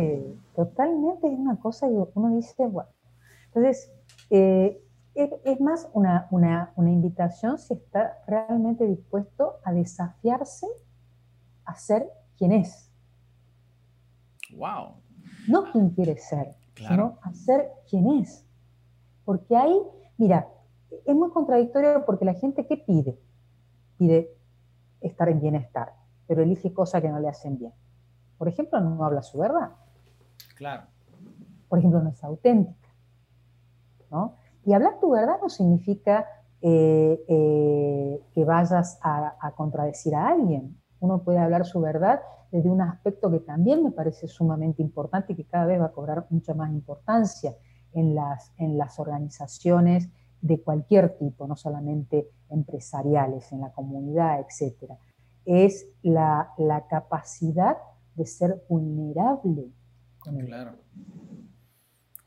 [0.55, 2.89] Totalmente, es una cosa que uno dice, bueno.
[3.53, 3.93] Entonces,
[4.31, 4.81] eh,
[5.13, 10.65] es, más una, una, una invitación si está realmente dispuesto a desafiarse
[11.65, 12.09] a ser
[12.39, 12.91] quien es.
[14.55, 14.95] Wow,
[15.47, 18.45] no quién quiere ser, sino a ser quien es.
[19.25, 19.81] Porque ahí,
[20.17, 20.47] mira,
[21.05, 23.19] es muy contradictorio porque la gente, ¿qué pide?
[23.97, 24.35] Pide
[24.99, 25.93] estar en bienestar,
[26.27, 27.73] pero elige cosas que no le hacen bien.
[28.37, 29.71] Por ejemplo, no habla su verdad.
[30.55, 30.83] Claro.
[31.69, 32.89] Por ejemplo, no es auténtica.
[34.09, 34.35] ¿no?
[34.65, 36.25] Y hablar tu verdad no significa
[36.61, 40.77] eh, eh, que vayas a contradecir a alguien.
[40.99, 42.21] Uno puede hablar su verdad
[42.51, 45.91] desde un aspecto que también me parece sumamente importante y que cada vez va a
[45.91, 47.55] cobrar mucha más importancia
[47.93, 50.09] en las, en las organizaciones
[50.41, 54.93] de cualquier tipo, no solamente empresariales, en la comunidad, etc.
[55.45, 56.53] Es la,
[56.89, 57.77] capacidad
[58.15, 59.71] de ser vulnerable
[60.19, 60.73] con Claro.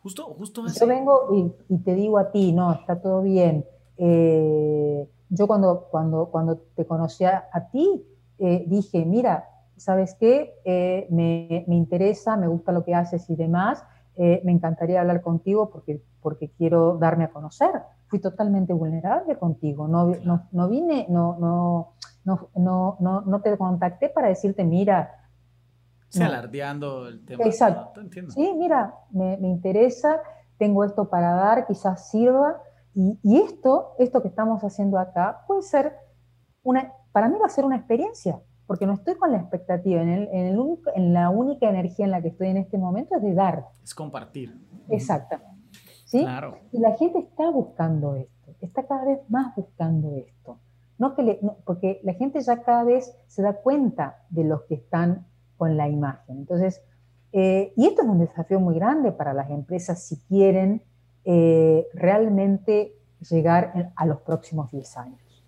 [0.01, 3.65] Justo, justo Yo vengo y, te digo a ti, no, está todo bien.
[3.97, 8.05] Eh, yo cuando, cuando, cuando te conocí a, ti,
[8.39, 10.55] eh, dije, mira, ¿sabes qué?
[10.65, 13.85] Eh, me, interesa, me gusta lo que haces y demás,
[14.17, 17.71] eh, me encantaría hablar contigo porque, porque quiero darme a conocer.
[18.07, 20.13] Fui totalmente vulnerable contigo, no,
[20.53, 25.21] no, vine, no, no, no, no, no, te contacté para decirte, mira...
[26.09, 27.45] Se alardeando el tema.
[27.45, 28.01] Exacto.
[28.29, 30.21] sí, mira, me, me, interesa,
[30.59, 32.63] tengo esto para dar, quizás sirva.
[32.95, 35.97] Y, y esto, esto que estamos haciendo acá, puede ser
[36.63, 40.09] una, para mí va a ser una experiencia porque no estoy con la expectativa, en,
[40.09, 43.22] el, en, el en, la única energía en la que estoy en este momento es
[43.22, 43.66] de dar.
[43.83, 44.59] Es compartir.
[44.88, 45.55] Exactamente.
[46.05, 46.20] ¿Sí?
[46.20, 46.59] Claro.
[46.72, 50.59] Y la gente está buscando esto, está cada vez más buscando esto.
[50.96, 55.27] No que porque la gente ya cada vez se da cuenta de los que están
[55.57, 56.38] con la imagen.
[56.38, 56.83] Entonces,
[57.33, 60.83] eh, y esto es un desafío muy grande para las empresas si quieren
[61.24, 62.94] eh, realmente
[63.29, 65.44] llegar a los próximos 10 años.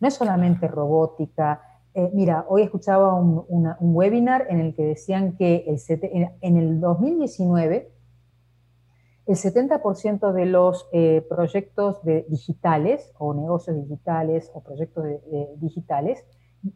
[0.00, 1.62] No es solamente robótica,
[1.98, 5.80] eh, mira, hoy escuchaba un, webinar en el que decían que el
[6.42, 7.90] en, el 2019
[9.24, 15.06] el 70% de los eh, proyectos digitales o negocios digitales o proyectos
[15.56, 16.22] digitales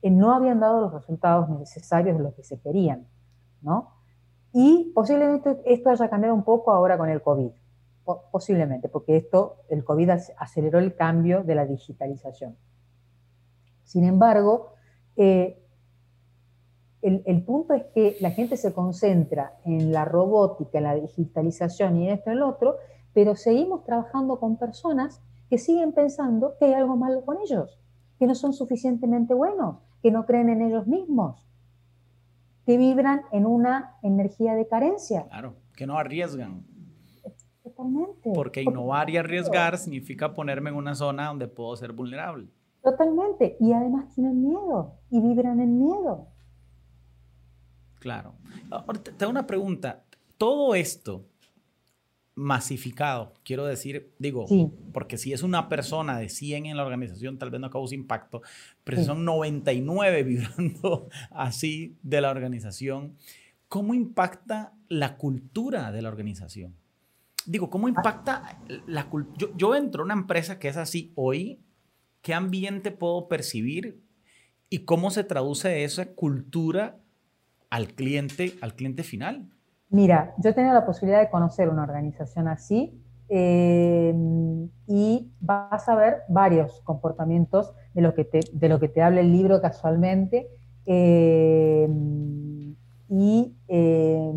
[0.01, 3.07] eh, no habían dado los resultados necesarios de lo que se querían,
[3.61, 3.91] ¿no?
[4.55, 7.51] Y posiblemente esto haya cambiado un poco ahora con el COVID,
[8.33, 12.57] posiblemente, porque esto, el COVID aceleró el cambio de la digitalización.
[13.85, 14.80] Sin embargo,
[15.23, 15.63] eh,
[17.03, 22.09] el, punto es que la gente se concentra en la robótica, en la digitalización y
[22.09, 22.77] en esto y en lo otro,
[23.13, 27.79] pero seguimos trabajando con personas que siguen pensando que hay algo malo con ellos,
[28.19, 31.47] que no son suficientemente buenos, que no creen en ellos mismos,
[32.65, 35.27] que vibran en una energía de carencia.
[35.29, 36.65] Claro, que no arriesgan.
[37.63, 38.33] Totalmente.
[38.35, 42.49] Porque innovar y arriesgar significa ponerme en una zona donde puedo ser vulnerable.
[42.83, 43.57] Totalmente.
[43.61, 46.29] Y además tienen miedo y vibran en miedo.
[47.99, 48.35] Claro.
[48.71, 50.05] Ahora, te una pregunta.
[50.39, 51.27] Todo esto
[52.41, 54.47] masificado, quiero decir, digo,
[54.95, 58.41] porque si es una persona de 100 en la organización, tal vez no cause impacto,
[58.83, 63.17] pero son 99 vibrando así de la organización,
[63.69, 66.75] ¿cómo impacta la cultura de la organización?
[67.45, 69.37] Digo, ¿cómo impacta la cultura?
[69.39, 71.61] Yo, yo entro a una empresa que es así hoy,
[72.23, 74.03] ¿qué ambiente puedo percibir
[74.69, 76.99] y cómo se traduce esa cultura
[77.71, 79.51] al cliente, al cliente final?
[79.89, 84.15] Mira, yo he tenido la posibilidad de conocer una organización así eh,
[84.87, 89.21] y vas a ver varios comportamientos de lo que te, de lo que te habla
[89.21, 90.49] el libro casualmente.
[90.87, 91.89] Eh,
[93.09, 94.33] y, eh,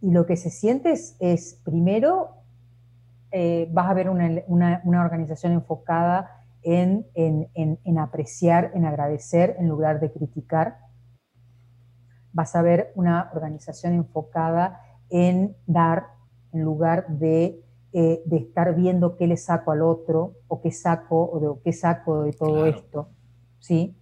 [0.00, 2.30] y lo que se siente es, primero,
[3.72, 10.78] vas a ver una, una organización enfocada en, apreciar, en agradecer, en lugar de criticar.
[12.32, 16.08] Vas a ver una organización enfocada en dar,
[16.52, 21.40] en lugar de, eh, estar viendo qué le saco al otro, o qué saco, o
[21.40, 23.10] de qué saco de todo esto.
[23.58, 23.96] ¿sí?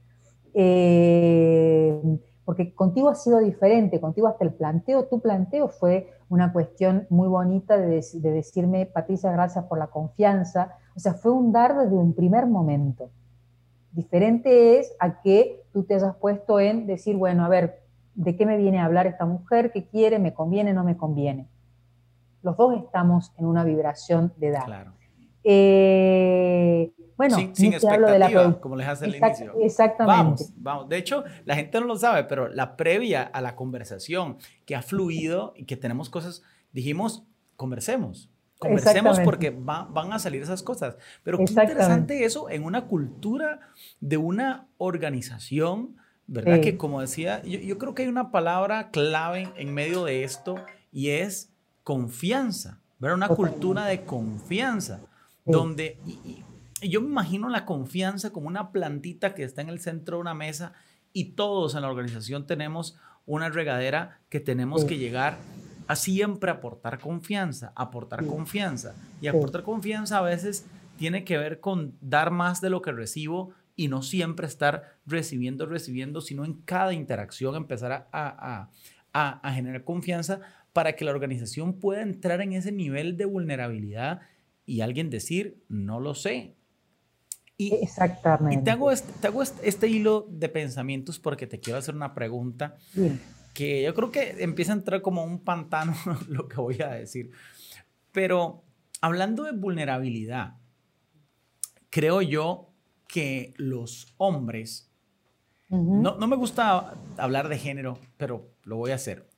[0.54, 2.00] Eh,
[2.44, 7.28] porque contigo ha sido diferente, contigo hasta el planteo, tu planteo fue una cuestión muy
[7.28, 11.96] bonita de, de decirme, Patricia, gracias por la confianza, o sea, fue un dar desde
[11.96, 13.10] un primer momento.
[13.92, 17.82] Diferente es a que tú te hayas puesto en decir, bueno, a ver,
[18.14, 19.72] ¿de qué me viene a hablar esta mujer?
[19.72, 20.18] ¿Qué quiere?
[20.18, 20.72] ¿Me conviene?
[20.72, 21.48] ¿No me conviene?
[22.42, 24.64] Los dos estamos en una vibración de dar.
[24.64, 24.92] Claro.
[25.44, 29.54] Eh, bueno, sin, sin expectativa, como les hace el inicio.
[29.60, 30.16] Exactamente.
[30.24, 30.88] Vamos, vamos.
[30.88, 34.82] De hecho, la gente no lo sabe, pero la previa a la conversación que ha
[34.82, 37.24] fluido y que tenemos cosas, dijimos,
[37.56, 38.30] conversemos.
[38.58, 40.96] Conversemos porque van a salir esas cosas.
[41.22, 43.60] Pero qué interesante eso en una cultura
[44.00, 46.60] de una organización, ¿verdad?
[46.60, 50.56] Que como decía, yo, creo que hay una palabra clave en medio de esto
[50.92, 51.52] y es
[51.82, 53.16] confianza, ¿verdad?
[53.16, 55.00] Una cultura de confianza,
[55.44, 56.44] donde y,
[56.88, 60.34] yo me imagino la confianza como una plantita que está en el centro de una
[60.34, 60.72] mesa
[61.12, 65.38] y todos en la organización tenemos una regadera que tenemos que llegar
[65.86, 68.94] a siempre aportar confianza, aportar confianza.
[69.20, 73.52] Y aportar confianza a veces tiene que ver con dar más de lo que recibo
[73.76, 78.68] y no siempre estar recibiendo, recibiendo, sino en cada interacción empezar a,
[79.12, 80.40] a, generar confianza
[80.72, 84.20] para que la organización pueda entrar en ese nivel de vulnerabilidad
[84.66, 86.56] y alguien decir, no lo sé.
[87.56, 88.60] Y, Exactamente.
[88.60, 91.94] Y te hago, este, te hago este, este, hilo de pensamientos porque te quiero hacer
[91.94, 92.76] una pregunta
[93.52, 95.94] que yo creo que empieza a entrar como un pantano
[96.28, 97.30] lo que voy a decir.
[98.10, 98.64] Pero
[99.00, 100.56] hablando de vulnerabilidad,
[101.90, 102.72] creo yo
[103.06, 104.90] que los hombres,
[105.68, 109.28] no, no me gusta hablar de género, pero lo voy a hacer.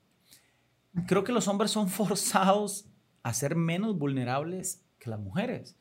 [1.07, 2.89] Creo que los hombres son forzados
[3.23, 5.77] a ser menos vulnerables que las mujeres.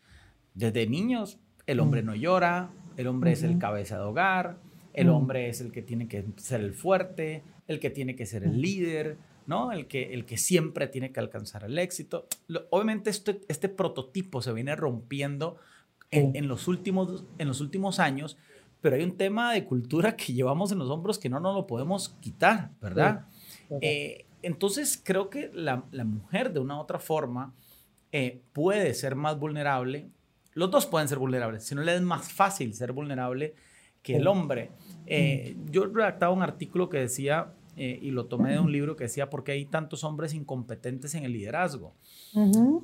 [0.53, 4.59] Desde niños, el hombre no llora, el hombre es el cabeza de hogar,
[4.93, 8.43] el hombre es el que tiene que ser el fuerte, el que tiene que ser
[8.43, 9.71] el líder, ¿no?
[9.71, 12.27] El que, el que siempre tiene que alcanzar el éxito.
[12.69, 15.57] obviamente este, este prototipo se viene rompiendo
[16.11, 18.37] en, los últimos, en los últimos años,
[18.79, 21.67] pero hay un tema de cultura que llevamos en los hombros que no nos lo
[21.67, 23.25] podemos quitar, ¿verdad?
[23.81, 27.53] Eh, entonces creo que la, mujer de una u otra forma
[28.17, 30.07] eh, puede ser más vulnerable.
[30.53, 33.55] Los dos pueden ser vulnerables, si no le es más fácil ser vulnerable
[34.01, 34.71] que el hombre.
[35.05, 39.03] Eh, yo redactaba un artículo que decía, eh, y lo tomé de un libro que
[39.03, 41.93] decía, ¿por qué hay tantos hombres incompetentes en el liderazgo?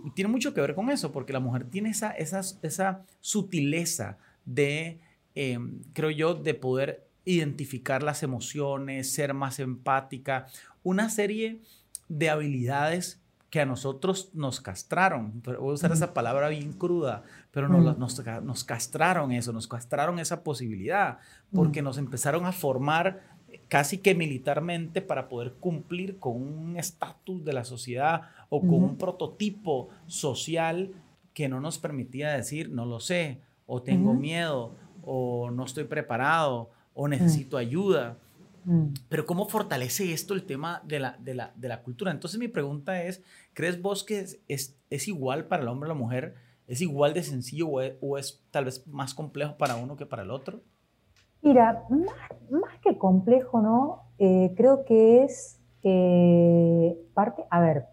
[0.03, 4.17] Y tiene mucho que ver con eso, porque la mujer tiene esa, esa, esa sutileza
[4.43, 4.99] de,
[5.35, 5.57] eh,
[5.93, 10.47] creo yo, de poder identificar las emociones, ser más empática,
[10.83, 11.61] una serie
[12.09, 13.20] de habilidades
[13.51, 15.43] que a nosotros nos castraron.
[15.43, 20.19] Voy a usar esa palabra bien cruda, pero nos, nos, nos, castraron eso, nos castraron
[20.19, 21.19] esa posibilidad,
[21.53, 23.21] porque nos empezaron a formar
[23.67, 28.97] casi que militarmente para poder cumplir con un estatus de la sociedad o con un
[28.97, 30.93] prototipo social
[31.33, 36.69] que no nos permitía decir, no lo sé, o tengo miedo, o no estoy preparado,
[36.93, 38.17] o necesito ayuda.
[38.65, 38.93] Mm.
[39.09, 42.11] Pero ¿cómo fortalece esto el tema de la, de la, de la cultura?
[42.11, 45.99] Entonces mi pregunta es, ¿crees vos que es, es, igual para el hombre o la
[45.99, 46.35] mujer?
[46.67, 50.31] ¿Es igual de sencillo o es, tal vez más complejo para uno que para el
[50.31, 50.61] otro?
[51.41, 54.03] Mira, más, que complejo, ¿no?
[54.19, 57.87] Eh, creo que es eh, parte, a ver,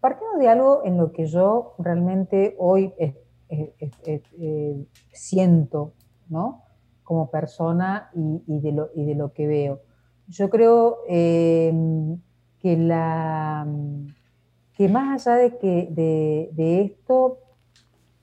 [0.00, 5.92] partiendo de algo en lo que yo realmente hoy eh, siento,
[6.28, 6.64] ¿no?
[7.10, 9.82] Como persona y, de, lo, y de lo que veo.
[10.28, 12.20] Yo creo em,
[12.60, 13.66] que, la,
[14.74, 17.40] que más allá de, que, de, esto,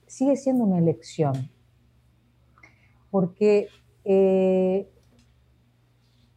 [0.06, 1.34] sigue siendo una elección.
[3.10, 3.68] Porque
[4.04, 4.90] eh,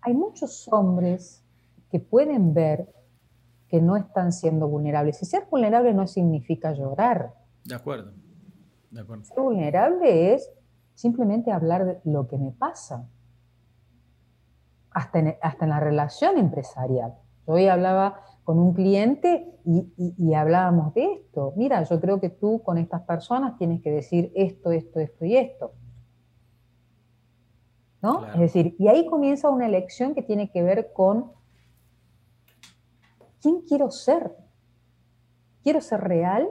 [0.02, 1.46] hay muchos hombres
[1.90, 2.94] que pueden ver
[3.70, 5.22] que no están siendo vulnerables.
[5.22, 7.34] Y ser vulnerable no significa llorar.
[7.64, 8.12] De acuerdo.
[8.90, 9.24] De acuerdo.
[9.24, 10.52] Ser vulnerable es
[11.02, 13.10] simplemente hablar de lo que me pasa,
[14.92, 17.16] hasta en, hasta en la relación empresarial.
[17.48, 21.54] Yo hoy hablaba con un cliente y, hablábamos de esto.
[21.56, 25.38] Mira, yo creo que tú con estas personas tienes que decir esto, esto, esto y
[25.38, 25.74] esto.
[28.04, 28.28] ¿No?
[28.28, 31.32] Es decir, y ahí comienza una elección que tiene que ver con
[33.42, 34.36] quién quiero ser.
[35.64, 36.50] ¿Quiero ser real?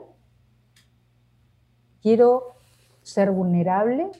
[2.01, 2.43] ¿Quiero
[3.01, 4.11] ser vulnerable?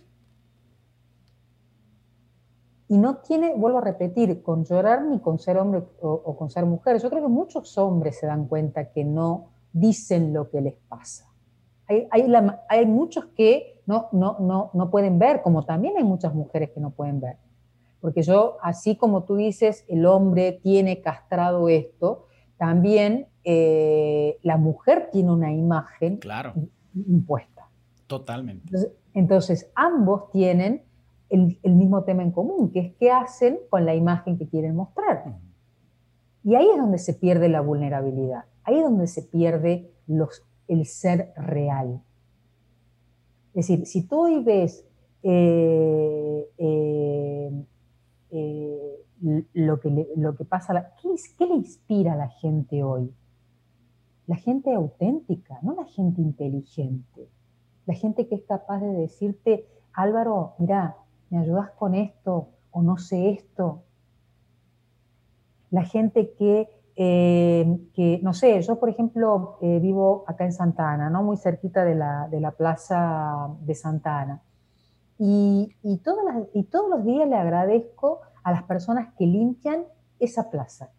[2.92, 6.66] Y no tiene, vuelvo a repetir, con llorar ni con ser hombre o, con ser
[6.66, 7.00] mujer.
[7.00, 11.32] Yo creo que muchos hombres se dan cuenta que no dicen lo que les pasa.
[11.88, 12.10] Hay,
[12.68, 16.82] hay, muchos que no, no, no, no pueden ver, como también hay muchas mujeres que
[16.82, 17.38] no pueden ver.
[18.02, 22.28] Porque yo, así como tú dices, el hombre tiene castrado esto,
[22.58, 26.56] también eh, la mujer tiene una imagen claro.
[26.94, 27.70] impuesta.
[28.08, 28.70] Totalmente.
[29.14, 30.84] entonces, ambos tienen
[31.32, 35.38] el, mismo tema en común, que es qué hacen con la imagen que quieren mostrar.
[36.44, 40.86] Y ahí es donde se pierde la vulnerabilidad, ahí es donde se pierde los, el
[40.86, 42.02] ser real.
[43.54, 44.86] Es decir, si tú hoy ves
[45.24, 47.66] eh, eh,
[48.32, 49.06] eh,
[49.54, 53.14] lo, que lo que pasa, ¿qué, ¿qué le inspira a la gente hoy?
[54.28, 57.30] La gente auténtica, no la gente inteligente.
[57.86, 60.96] La gente que es capaz de decirte, Álvaro, mira,
[61.32, 62.50] ¿me ayudas con esto?
[62.70, 63.82] ¿O no sé esto?
[65.72, 71.10] La gente que, eh, no sé, yo por ejemplo eh, vivo acá en Santa Ana,
[71.10, 71.24] ¿no?
[71.24, 74.42] muy cerquita de la, plaza de Santa Ana.
[75.18, 79.86] Y, y todos los días le agradezco a las personas que limpian
[80.20, 80.92] esa plaza,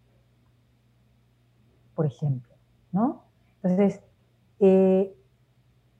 [1.94, 2.52] por ejemplo.
[2.92, 3.24] ¿no?
[3.62, 4.00] Entonces,
[4.60, 5.16] eh,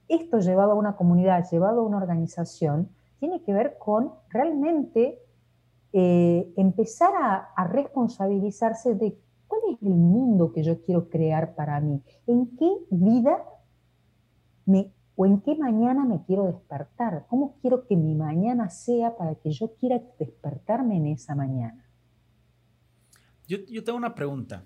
[0.09, 2.91] esto llevado a una comunidad, llevado a una organización,
[3.23, 5.17] tiene que ver con realmente
[5.93, 9.17] eh, empezar a, responsabilizarse de
[9.47, 13.45] cuál es el mundo que yo quiero crear para mí, en qué vida
[14.67, 19.37] me, o en qué mañana me quiero despertar, cómo quiero que mi mañana sea para
[19.37, 21.89] que yo quiera despertarme en esa mañana.
[23.47, 24.65] Yo, yo tengo una pregunta.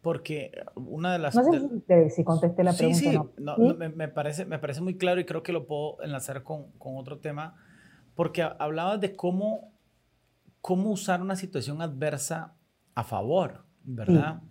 [0.00, 1.34] Porque una de las...
[1.34, 2.98] No sé si, contesté la pregunta.
[2.98, 6.70] Sí, sí, me, parece, me parece muy claro y creo que lo puedo enlazar con,
[6.78, 7.54] con otro tema
[8.14, 9.72] porque hablabas de cómo,
[10.60, 12.54] cómo usar una situación adversa
[12.94, 14.42] a favor, ¿verdad?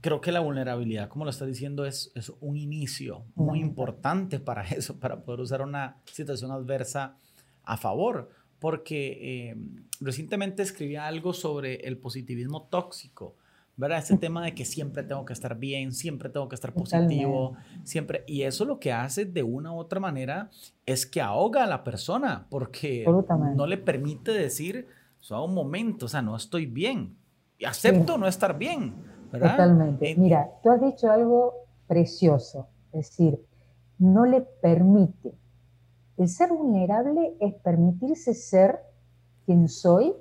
[0.00, 4.62] Creo que la vulnerabilidad, como lo estás diciendo, es, es un inicio muy importante para
[4.68, 7.16] eso, para poder usar una situación adversa
[7.64, 8.30] a favor.
[8.58, 9.18] Porque
[9.50, 9.56] eh,
[10.00, 13.36] recientemente escribí algo sobre el positivismo tóxico
[13.80, 13.98] ¿verdad?
[13.98, 18.24] Ese tema de que siempre tengo que estar bien, siempre tengo que estar positivo, siempre.
[18.26, 20.50] Y eso lo que hace de una u otra manera
[20.84, 23.06] es que ahoga a la persona porque
[23.56, 24.86] no le permite decir,
[25.30, 27.16] o un momento, o sea, no estoy bien.
[27.56, 28.94] Y acepto no estar bien,
[29.32, 29.52] ¿verdad?
[29.52, 30.14] Totalmente.
[30.14, 31.54] Mira, tú has dicho algo
[31.86, 33.40] precioso, es decir,
[33.98, 35.32] no le permite.
[36.18, 38.80] El ser vulnerable es permitirse ser
[39.46, 40.12] quien soy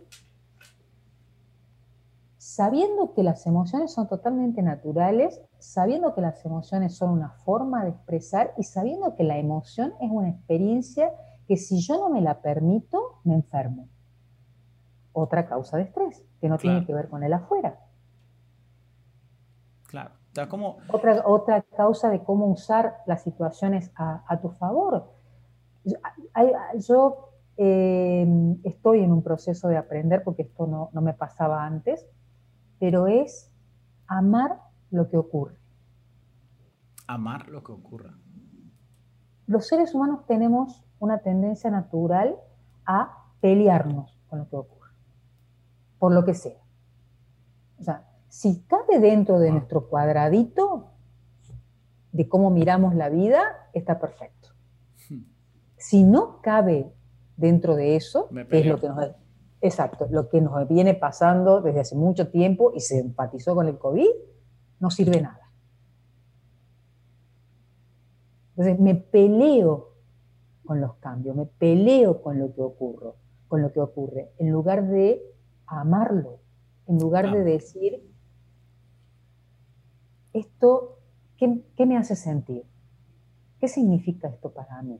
[2.59, 7.91] sabiendo que las emociones son totalmente naturales, sabiendo que las emociones son una forma de
[7.91, 11.09] expresar y sabiendo que la emoción es una experiencia
[11.47, 13.87] que si yo no me la permito, me enfermo.
[15.13, 17.79] Otra causa de estrés, que no tiene que ver con el afuera.
[19.87, 20.11] Claro.
[20.49, 20.79] como...
[20.91, 25.13] otra, otra causa de cómo usar las situaciones a, tu favor.
[25.85, 32.05] Yo, em, estoy en un proceso de aprender, porque esto no, no me pasaba antes,
[32.79, 33.51] pero es
[34.07, 35.57] amar lo que ocurre.
[37.07, 38.17] Amar lo que ocurra.
[39.47, 42.35] Los seres humanos tenemos una tendencia natural
[42.85, 44.91] a pelearnos con lo que ocurre,
[45.97, 46.61] por lo que sea.
[47.79, 50.91] O sea, si cabe dentro de nuestro cuadradito
[52.11, 53.41] de cómo miramos la vida,
[53.73, 54.49] está perfecto.
[55.77, 56.91] Si no cabe
[57.37, 59.15] dentro de eso, que es lo que nos,
[59.61, 63.77] exacto, lo que nos viene pasando desde hace mucho tiempo y se empatizó con el
[63.77, 64.09] COVID,
[64.79, 65.51] no sirve nada.
[68.51, 69.93] Entonces me peleo
[70.65, 73.13] con los cambios, me peleo con lo que ocurre,
[73.47, 75.23] con lo que ocurre, en lugar de
[75.65, 76.39] amarlo,
[76.87, 78.03] en lugar de decir,
[80.33, 80.99] esto,
[81.37, 82.63] ¿qué, me hace sentir?
[83.59, 84.99] ¿Qué significa esto para mí?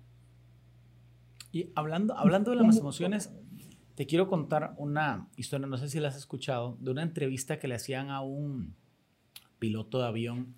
[1.52, 3.34] Y hablando, hablando de las emociones,
[4.00, 7.68] te quiero contar una historia, no sé si la has escuchado, de una entrevista que
[7.68, 8.74] le hacían a un
[9.60, 10.56] piloto de avión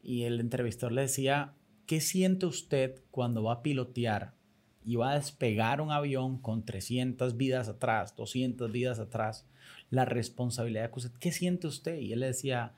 [0.00, 1.54] y el entrevistador le decía,
[1.86, 4.36] ¿qué siente usted cuando va a pilotear
[4.84, 9.44] y va a despegar un avión con 300 vidas atrás, 200 vidas atrás,
[9.90, 11.98] la responsabilidad que usted, ¿qué siente usted?
[11.98, 12.74] Y él le decía,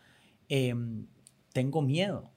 [0.48, 1.08] em,
[1.52, 2.30] tengo miedo.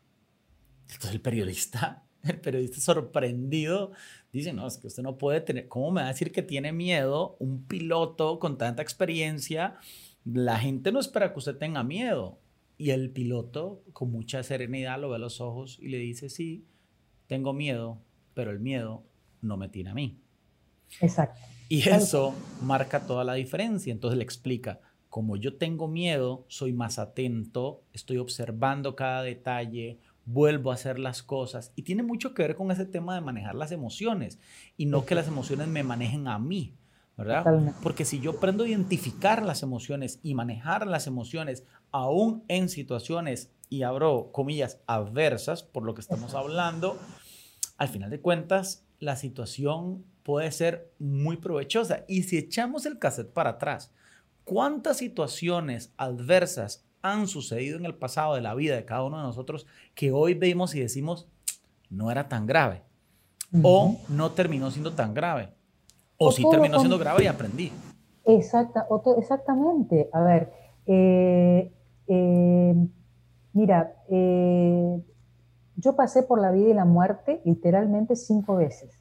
[0.89, 3.93] Entonces el periodista, el periodista sorprendido,
[4.37, 6.71] dice, no, es que usted no puede tener, ¿cómo me va a decir que tiene
[6.71, 9.77] miedo un piloto con tanta experiencia?
[10.25, 12.39] La gente no espera que usted tenga miedo.
[12.77, 16.65] Y el piloto, con mucha serenidad, lo ve a los ojos y le dice, sí,
[17.27, 18.01] tengo miedo,
[18.33, 19.03] pero el miedo
[19.41, 20.19] no me tiene a mí.
[20.99, 21.39] Exacto.
[21.69, 23.91] Y eso marca toda la diferencia.
[23.91, 24.79] Entonces le explica,
[25.09, 31.23] como yo tengo miedo, soy más atento, estoy observando cada detalle, vuelvo a hacer las
[31.23, 31.71] cosas.
[31.75, 34.39] Y tiene mucho que ver con ese tema de manejar las emociones
[34.77, 36.75] y no que las emociones me manejen a mí.
[37.15, 37.45] ¿verdad?
[37.83, 43.51] Porque si yo aprendo a identificar las emociones y manejar las emociones, aún en situaciones,
[43.69, 46.97] y abro comillas, adversas, por lo que estamos hablando,
[47.77, 52.05] al final de cuentas, la situación puede ser muy provechosa.
[52.07, 53.91] Y si echamos el cassette para atrás,
[54.43, 59.23] ¿cuántas situaciones adversas han sucedido en el pasado de la vida de cada uno de
[59.23, 61.27] nosotros que hoy vemos y decimos,
[61.89, 62.81] no era tan grave?
[63.61, 65.49] O no terminó siendo tan grave.
[66.17, 67.71] O, sí terminó siendo grave y aprendí.
[68.25, 68.87] Exacta,
[69.17, 70.09] exactamente.
[70.11, 70.51] A ver,
[70.87, 71.71] eh,
[72.07, 72.87] eh,
[73.51, 75.03] mira, eh,
[75.75, 78.97] yo pasé por la vida y la muerte literalmente cinco veces.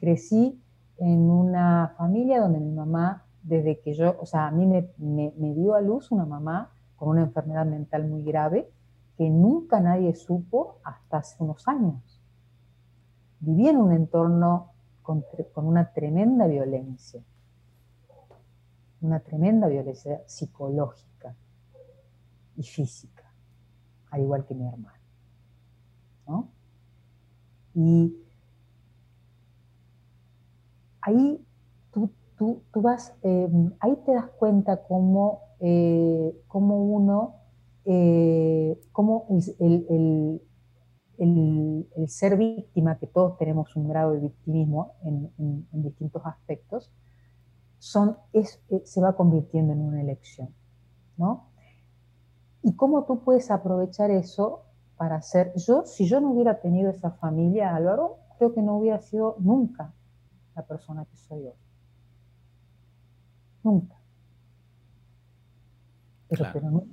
[0.00, 0.60] Crecí
[0.98, 5.54] en una familia donde mi mamá, desde que yo, o sea, a mí me, me,
[5.54, 6.73] dio a luz una mamá
[7.04, 8.70] con una enfermedad mental muy grave
[9.18, 12.22] que nunca nadie supo hasta hace unos años.
[13.40, 15.22] Viví en un entorno con,
[15.56, 17.22] una tremenda violencia,
[19.02, 21.36] una tremenda violencia psicológica
[22.56, 23.30] y física,
[24.10, 24.94] al igual que mi hermano.
[27.74, 28.16] Y
[31.02, 31.44] ahí
[31.92, 33.50] tú, tú, tú vas, eh,
[33.80, 37.36] ahí te das cuenta cómo, eh, cómo uno,
[37.84, 39.26] eh, cómo
[39.60, 40.40] el,
[41.18, 46.92] el, el, ser víctima, que todos tenemos un grado de victimismo en, en, distintos aspectos,
[47.78, 50.48] son, es, se va convirtiendo en una elección,
[51.16, 51.48] ¿no?
[52.62, 54.62] Y cómo tú puedes aprovechar eso
[54.96, 59.00] para ser yo, si yo no hubiera tenido esa familia, Álvaro, creo que no hubiera
[59.00, 59.92] sido nunca
[60.54, 61.58] la persona que soy hoy.
[63.62, 63.96] Nunca.
[66.36, 66.86] Pero, no,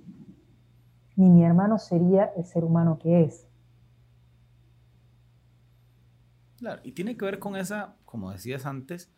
[1.16, 3.48] ni mi hermano sería el ser humano que es.
[6.58, 9.12] Claro, y tiene que ver con esa, como decías antes,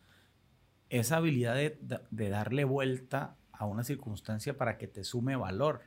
[0.89, 5.81] esa habilidad de darle vuelta a una circunstancia para que te sume valor.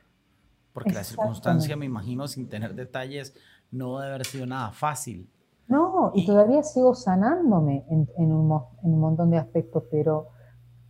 [0.73, 3.35] Porque la circunstancia, me imagino, sin tener detalles,
[3.71, 5.27] no debe haber sido nada fácil.
[5.67, 8.47] No, y, todavía sigo sanándome en, un,
[8.83, 10.29] montón de aspectos, pero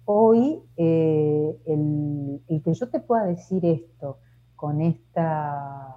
[0.10, 4.20] hoy eh, el, que yo te pueda decir esto
[4.56, 5.94] con esta,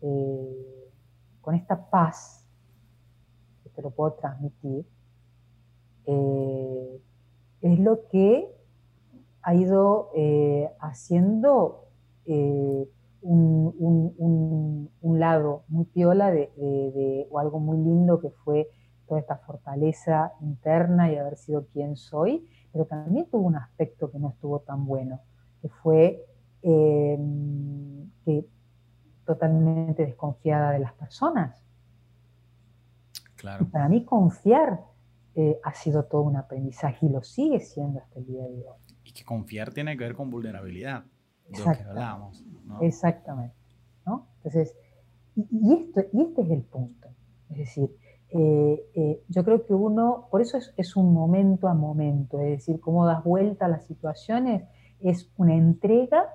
[0.00, 0.90] eh,
[1.42, 2.48] con esta paz,
[3.62, 4.86] que te lo puedo transmitir,
[6.06, 7.02] eh,
[7.60, 8.50] es lo que
[9.42, 10.10] ha ido
[10.80, 11.88] haciendo
[12.24, 12.88] eh,
[13.20, 18.68] un, lado muy piola de, o algo muy lindo que fue
[19.06, 24.18] toda esta fortaleza interna y haber sido quien soy, pero también tuvo un aspecto que
[24.18, 25.20] no estuvo tan bueno,
[25.60, 26.24] que fue
[26.62, 28.46] em, que
[29.24, 31.58] totalmente desconfiada de las personas.
[33.36, 33.68] Claro.
[33.72, 34.84] para mí confiar
[35.34, 38.76] eh, ha sido todo un aprendizaje y lo sigue siendo hasta el día de hoy.
[39.02, 41.04] Y que confiar tiene que ver con vulnerabilidad,
[41.48, 42.44] de lo que hablábamos.
[42.80, 43.56] Exactamente.
[44.06, 44.28] ¿no?
[44.36, 44.76] Entonces,
[45.34, 47.08] y, esto, y este es el punto.
[47.50, 47.96] Es decir,
[48.34, 52.58] eh, eh, yo creo que uno, por eso es, es, un momento a momento, es
[52.58, 54.64] decir, cómo das vuelta a las situaciones,
[55.00, 56.30] es una entrega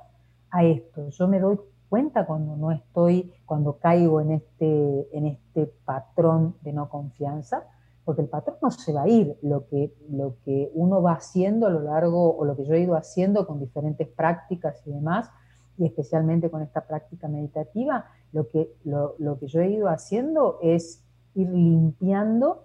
[0.52, 1.10] a esto.
[1.10, 6.72] Yo me doy cuenta cuando no estoy, cuando caigo en este, en este patrón de
[6.72, 7.64] no confianza,
[8.06, 11.66] porque el patrón no se va a ir, lo que, lo que uno va haciendo
[11.66, 15.32] a lo largo, o lo que yo he ido haciendo con diferentes prácticas y demás,
[15.80, 20.60] y especialmente con esta práctica meditativa, lo que, lo, lo que yo he ido haciendo
[20.62, 21.04] es
[21.38, 22.64] ir limpiando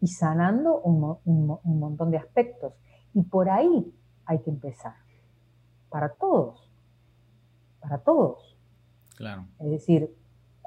[0.00, 2.74] y sanando un, un, un montón de aspectos.
[3.14, 3.94] Y por ahí
[4.24, 4.94] hay que empezar,
[5.90, 6.70] para todos,
[7.80, 8.56] para todos.
[9.16, 9.46] Claro.
[9.58, 10.16] Es decir,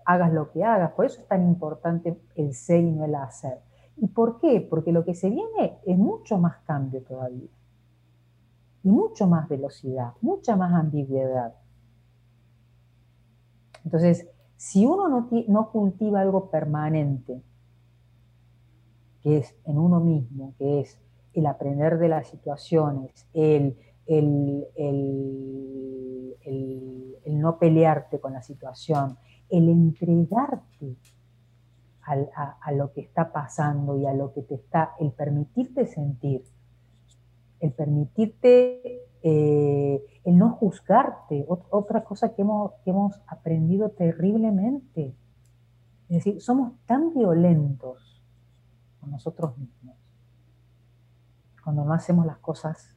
[0.05, 3.59] hagas lo que hagas, por eso es tan importante el ser y no el hacer.
[3.97, 4.65] ¿Y por qué?
[4.69, 7.49] Porque lo que se viene es mucho más cambio todavía.
[8.83, 11.55] Y mucho más velocidad, mucha más ambigüedad.
[13.83, 14.27] Entonces,
[14.57, 17.41] si uno no, no cultiva algo permanente,
[19.21, 20.99] que es en uno mismo, que es
[21.33, 29.17] el aprender de las situaciones, el, el, el, el, no pelearte con la situación,
[29.49, 30.95] el entregarte
[32.03, 36.43] a, a, lo que está pasando y a lo que te está, el permitirte sentir,
[37.59, 45.15] el permitirte, eh, el no juzgarte, otra cosa que hemos, que hemos aprendido terriblemente.
[46.09, 48.23] Es decir, somos tan violentos
[48.99, 49.95] con nosotros mismos
[51.63, 52.95] cuando no hacemos las cosas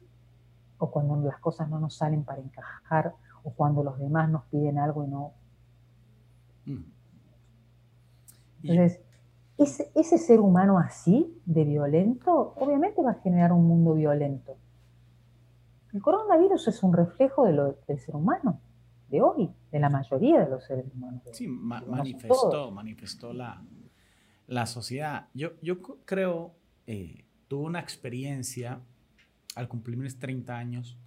[0.77, 4.77] o cuando las cosas no nos salen para encajar o cuando los demás nos piden
[4.77, 5.33] algo y no.
[6.67, 6.83] Mm.
[8.61, 9.01] Entonces,
[9.57, 14.57] ese, ese, ser humano así, de violento, obviamente va a generar un mundo violento.
[15.93, 18.61] El coronavirus es un reflejo de lo, del ser humano,
[19.09, 21.23] de hoy, de la mayoría de los seres humanos.
[21.33, 23.63] Sí, manifestó, manifestó la,
[24.47, 25.27] la, sociedad.
[25.33, 26.53] Yo, yo creo,
[26.85, 28.81] eh, tuve una experiencia
[29.55, 30.97] al cumplir mis 30 años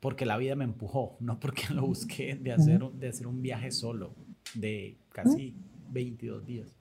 [0.00, 3.70] porque la vida me empujó, no porque lo busqué de hacer, de hacer un viaje
[3.70, 4.14] solo
[4.54, 5.54] de casi
[5.90, 6.76] 22 días.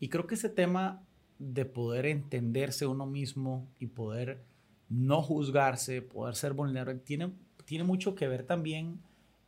[0.00, 1.04] Y creo que ese tema
[1.38, 4.44] de poder entenderse uno mismo y poder
[4.92, 7.32] no juzgarse, poder ser vulnerable, tiene,
[7.64, 9.00] tiene mucho que ver también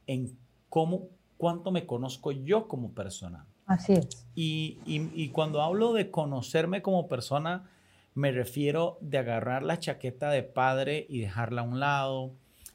[0.06, 0.36] en
[0.70, 3.46] cómo, cuánto me conozco yo como persona.
[3.66, 4.26] Así es.
[4.34, 7.70] Y, y, y cuando hablo de conocerme como persona,
[8.14, 12.32] me refiero de agarrar la chaqueta de padre y dejarla a un lado,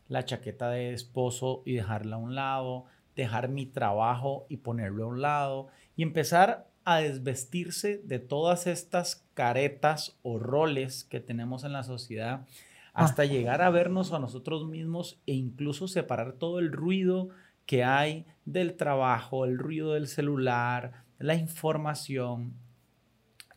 [0.07, 5.07] la chaqueta de esposo y dejarla a un lado, dejar mi trabajo y ponerlo a
[5.07, 11.73] un lado y empezar a desvestirse de todas estas caretas o roles que tenemos en
[11.73, 12.45] la sociedad
[12.93, 17.30] hasta llegar a vernos a nosotros mismos e incluso separar todo el ruido
[17.65, 22.53] que hay del trabajo, el ruido del celular, la información,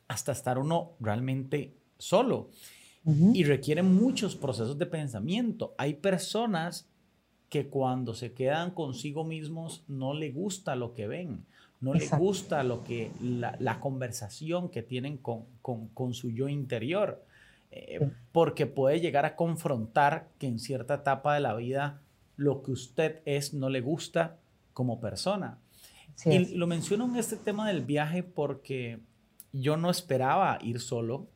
[0.06, 2.50] hasta estar uno realmente solo.
[3.04, 5.74] Y requiere muchos procesos de pensamiento.
[5.76, 6.88] Hay personas
[7.48, 11.44] que cuando se quedan consigo mismos no le gusta lo que ven,
[11.82, 17.24] no le gusta lo que, la, conversación que tienen con, con, su yo interior,
[17.72, 22.00] eh, porque puede llegar a confrontar que en cierta etapa de la vida
[22.36, 24.38] lo que usted es no le gusta
[24.72, 25.58] como persona.
[26.24, 29.00] y lo menciono en este tema del viaje porque
[29.52, 31.26] yo no esperaba ir solo,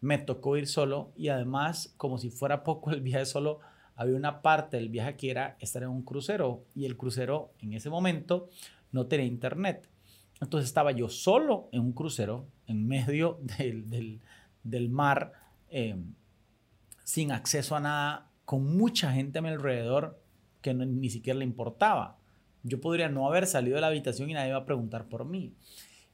[0.00, 3.58] me tocó ir solo y además, como si fuera poco el viaje solo,
[3.96, 7.72] había una parte del viaje que era estar en un crucero y el crucero en
[7.72, 8.48] ese momento
[8.92, 9.88] no tenía internet.
[10.40, 13.40] Entonces estaba yo solo en un crucero en medio
[14.64, 15.32] del, mar,
[15.68, 15.96] eh,
[17.04, 20.20] sin acceso a nada, con mucha gente a mi alrededor
[20.62, 22.18] que ni siquiera le importaba.
[22.62, 25.54] Yo podría no haber salido de la habitación y nadie iba a preguntar por mí.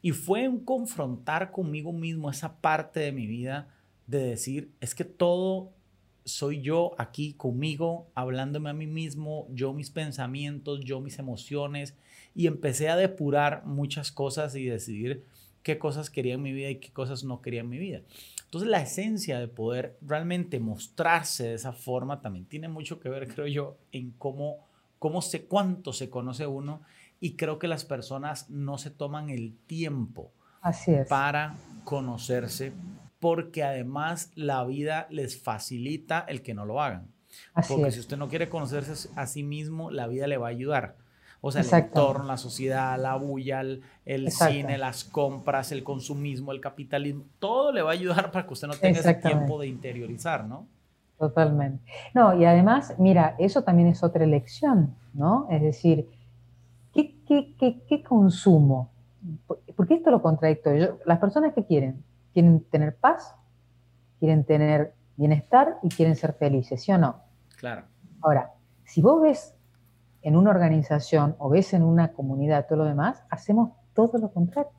[0.02, 3.68] Y fue un confrontar conmigo mismo esa parte de mi vida
[4.06, 5.72] de decir, es que todo
[6.24, 11.96] soy yo aquí conmigo, hablándome a mí mismo, yo mis pensamientos, yo mis emociones,
[12.36, 15.24] y empecé a depurar muchas cosas y decidir
[15.62, 18.02] qué cosas quería en mi vida y qué cosas no quería en mi vida.
[18.44, 23.26] Entonces la esencia de poder realmente mostrarse de esa forma también tiene mucho que ver,
[23.26, 24.58] creo yo, en cómo,
[24.98, 26.82] cómo sé cuánto se conoce uno
[27.20, 30.30] y creo que las personas no se toman el tiempo
[31.08, 32.74] para conocerse
[33.18, 37.08] porque además la vida les facilita el que no lo hagan.
[37.66, 40.96] Porque si usted no quiere conocerse a sí mismo, la vida le va a ayudar.
[41.46, 46.60] O sea, el entorno, la sociedad, la bulla, el, cine, las compras, el consumismo, el
[46.60, 50.44] capitalismo, todo le va a ayudar para que usted no tenga ese tiempo de interiorizar,
[50.44, 50.66] ¿no?
[51.18, 51.82] Totalmente.
[52.14, 55.46] No, y además, mira, eso también es otra elección, ¿no?
[55.50, 56.08] Es decir,
[56.92, 58.90] ¿qué, qué, consumo?
[59.76, 60.98] Porque esto es lo contradictorio.
[61.06, 63.34] las personas que quieren, quieren tener paz,
[64.18, 67.20] quieren tener bienestar y quieren ser felices, ¿sí o no?
[67.56, 67.84] Claro.
[68.20, 68.52] Ahora,
[68.84, 69.55] si vos ves
[70.26, 74.72] en una organización o ves en una comunidad todo lo demás, hacemos todo lo contrario.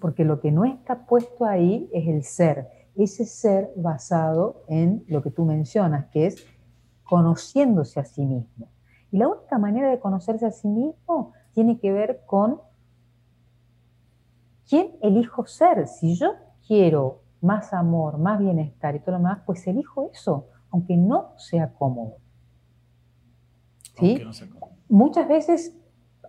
[0.00, 5.22] Porque lo que no está puesto ahí es el ser ese ser basado en lo
[5.22, 6.46] que tú mencionas, que es
[7.04, 8.70] conociéndose a sí mismo.
[9.12, 12.60] Y la única manera de conocerse a sí mismo tiene que ver con
[14.66, 15.86] quién elijo ser.
[15.86, 16.32] Si yo
[16.66, 21.72] quiero más amor, más bienestar y todo lo demás, pues elijo eso, aunque no sea
[21.72, 22.16] cómodo.
[23.98, 24.22] ¿Sí?
[24.88, 25.74] Muchas veces,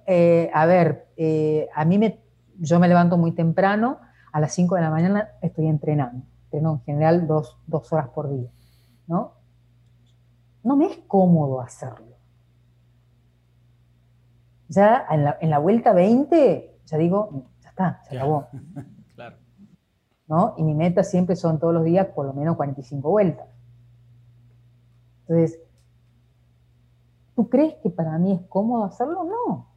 [0.06, 2.22] eh, a ver, eh, a mí me,
[2.60, 4.00] yo me levanto muy temprano,
[4.32, 7.58] a las 5 de la mañana estoy entrenando en general dos,
[7.92, 8.50] horas por día,
[9.08, 9.34] ¿no?
[10.64, 12.18] No me es cómodo hacerlo.
[14.70, 18.48] Ya en la, en la vuelta 20, ya digo, ya está, se acabó.
[19.16, 19.38] claro.
[20.28, 20.56] ¿No?
[20.58, 23.48] Y mi meta siempre son todos los días por lo menos 45 vueltas.
[25.28, 25.59] Entonces,
[27.36, 29.23] ¿tú crees que para mí es cómodo hacerlo?
[29.23, 29.67] No,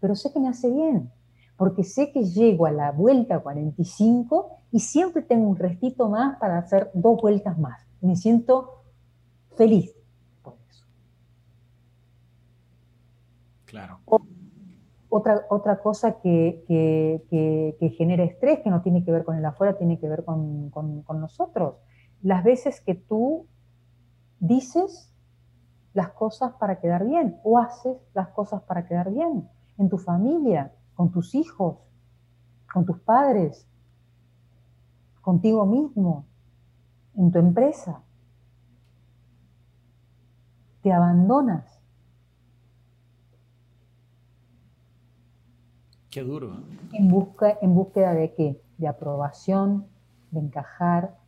[0.00, 1.10] pero sé que me hace bien
[1.58, 6.56] porque sé que llego a la vuelta 45 y siempre tengo un restito más para
[6.56, 7.84] hacer dos vueltas más.
[8.00, 8.84] me siento
[9.56, 9.92] feliz
[10.40, 10.86] por eso.
[13.64, 13.98] Claro.
[15.08, 16.62] otra, otra cosa que,
[17.96, 21.20] genera estrés, que no tiene que ver con el afuera, tiene que ver con, con
[21.20, 21.74] nosotros.
[22.22, 23.46] Las veces que tú
[24.40, 25.12] dices
[25.94, 30.72] las cosas para quedar bien o haces las cosas para quedar bien en tu familia,
[30.94, 31.78] con tus hijos,
[32.72, 33.66] con tus padres,
[35.20, 36.26] contigo mismo,
[37.16, 38.02] en tu empresa.
[40.82, 41.80] Te abandonas.
[46.10, 46.54] Qué duro.
[46.54, 46.62] ¿eh?
[46.92, 48.62] En, busca, en búsqueda de qué?
[48.78, 49.86] De aprobación,
[50.30, 51.18] de encajar.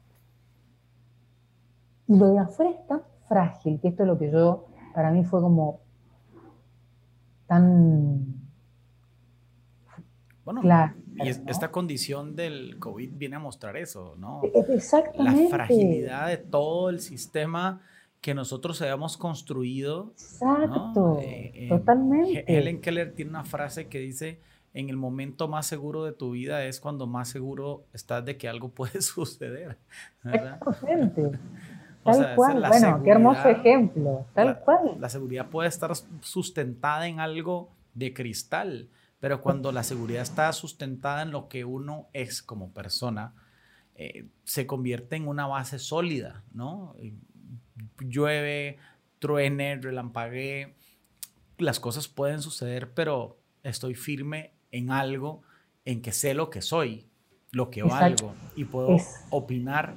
[2.10, 5.24] Y lo de afuera es tan frágil, que esto es lo que yo, para mí
[5.24, 5.80] fue como
[7.46, 8.40] tan
[11.22, 14.40] y esta condición del COVID viene a mostrar eso, ¿no?
[14.42, 15.44] E-, exactamente.
[15.44, 17.80] La fragilidad de todo el sistema
[18.20, 20.12] que nosotros habíamos construido.
[20.12, 22.44] Exacto, eh, eh, totalmente.
[22.46, 24.40] Helen Keller tiene una frase que dice,
[24.74, 28.48] en el momento más seguro de tu vida es cuando más seguro estás de que
[28.48, 29.78] algo puede suceder.
[30.24, 31.38] Exactamente.
[32.04, 34.96] Tal cual, bueno, qué hermoso ejemplo, tal cual.
[34.98, 35.92] La seguridad puede estar
[36.22, 38.88] sustentada en algo de cristal,
[39.18, 43.34] pero cuando la seguridad está sustentada en lo que uno es como persona,
[43.94, 46.96] eh, se convierte en una base sólida, ¿no?
[47.98, 48.78] Llueve,
[49.18, 50.74] truene, relampaguee,
[51.58, 55.42] las cosas pueden suceder, pero estoy firme en algo
[55.84, 57.06] en que sé lo que soy,
[57.52, 58.96] lo que valgo y puedo
[59.30, 59.94] opinar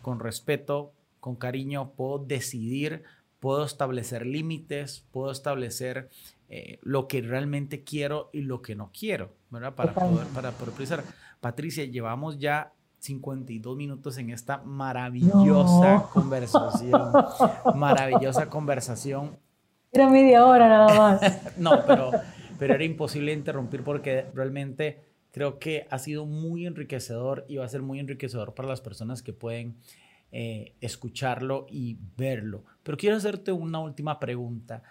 [0.00, 0.92] con respeto,
[1.22, 3.04] con cariño, puedo decidir,
[3.38, 6.08] puedo establecer límites, puedo establecer
[6.48, 9.72] eh, lo que realmente quiero y lo que no quiero, ¿verdad?
[9.76, 11.04] Para poder, para poder
[11.40, 17.12] Patricia, llevamos ya 52 minutos en esta maravillosa conversación.
[17.76, 19.38] Maravillosa conversación.
[19.92, 21.56] Era media hora nada más.
[21.56, 22.10] no, pero,
[22.58, 27.68] pero era imposible interrumpir porque realmente creo que ha sido muy enriquecedor y va a
[27.68, 29.76] ser muy enriquecedor para las personas que pueden
[30.32, 32.64] eh, escucharlo y verlo.
[32.82, 34.82] Pero quiero hacerte una última pregunta.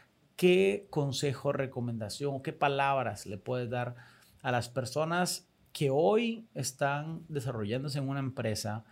[0.41, 3.95] ¿qué consejo, recomendación o qué palabras le puedes dar
[4.41, 8.83] a las personas que hoy están desarrollándose en una empresa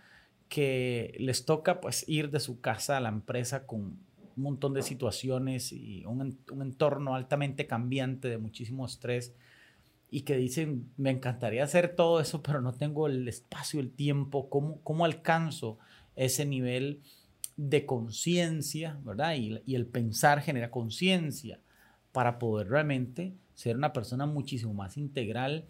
[0.48, 3.98] que les toca pues ir de su casa a la empresa con un
[4.36, 9.34] montón de situaciones y un, entorno altamente cambiante de muchísimo estrés
[10.08, 14.48] y que dicen, me encantaría hacer todo eso, pero no tengo el espacio, el tiempo,
[14.48, 15.78] ¿cómo, cómo alcanzo
[16.20, 17.00] ese nivel
[17.56, 19.34] de conciencia, ¿verdad?
[19.36, 21.58] Y, el pensar genera conciencia
[22.12, 25.64] para poder realmente ser una persona muchísimo más integral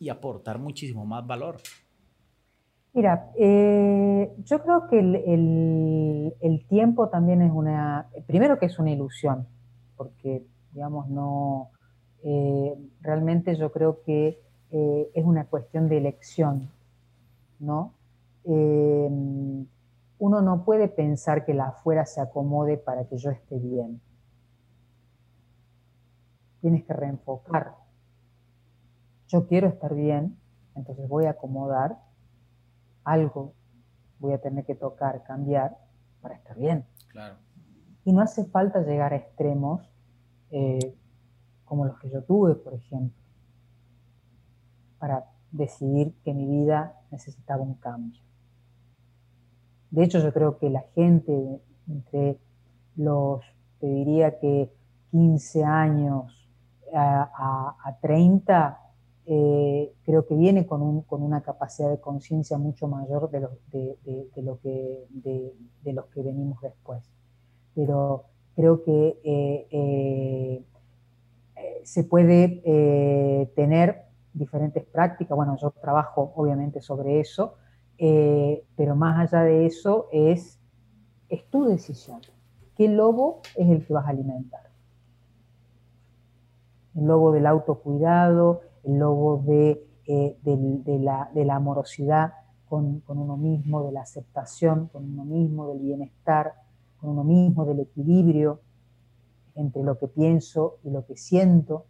[0.00, 1.58] y aportar muchísimo más valor.
[2.94, 9.46] Mira, eh, yo creo que el, tiempo también es una, primero que es una ilusión,
[9.96, 11.70] porque, digamos, no,
[12.24, 14.40] eh, realmente yo creo que
[14.72, 16.70] eh, es una cuestión de elección,
[17.60, 17.94] ¿no?
[20.22, 24.00] Uno no puede pensar que la afuera se acomode para que yo esté bien.
[26.60, 27.74] Tienes que reenfocar.
[29.26, 30.38] Yo quiero estar bien,
[30.76, 31.98] entonces voy a acomodar
[33.02, 33.54] algo,
[34.20, 35.76] voy a tener que tocar, cambiar
[36.20, 36.86] para estar bien.
[37.08, 37.38] Claro.
[38.04, 39.92] Y no hace falta llegar a extremos
[40.52, 40.96] eh,
[41.64, 43.20] como los que yo tuve, por ejemplo,
[45.00, 48.22] para decidir que mi vida necesitaba un cambio.
[49.92, 52.38] De hecho, yo creo que la gente entre
[52.96, 53.42] los,
[53.78, 54.72] te diría que
[55.10, 56.48] 15 años
[56.94, 58.80] a, 30,
[59.26, 63.98] eh, creo que viene con, una capacidad de conciencia mucho mayor de, lo que,
[65.10, 67.04] de, los que venimos después.
[67.74, 68.24] Pero
[68.56, 70.64] creo que eh, eh,
[71.84, 75.36] se puede tener diferentes prácticas.
[75.36, 77.56] Bueno, yo trabajo obviamente sobre eso,
[78.04, 80.58] eh, pero más allá de eso es,
[81.28, 82.20] es tu decisión.
[82.76, 84.70] ¿Qué lobo es el que vas a alimentar?
[86.96, 90.36] El lobo del autocuidado, el lobo de, eh,
[90.98, 92.32] la, amorosidad
[92.68, 96.54] con, con, uno mismo, de la aceptación con uno mismo, del bienestar
[97.00, 98.58] con uno mismo, del equilibrio
[99.54, 101.84] entre lo que pienso y lo que siento,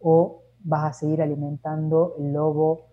[0.00, 2.91] o vas a seguir alimentando el lobo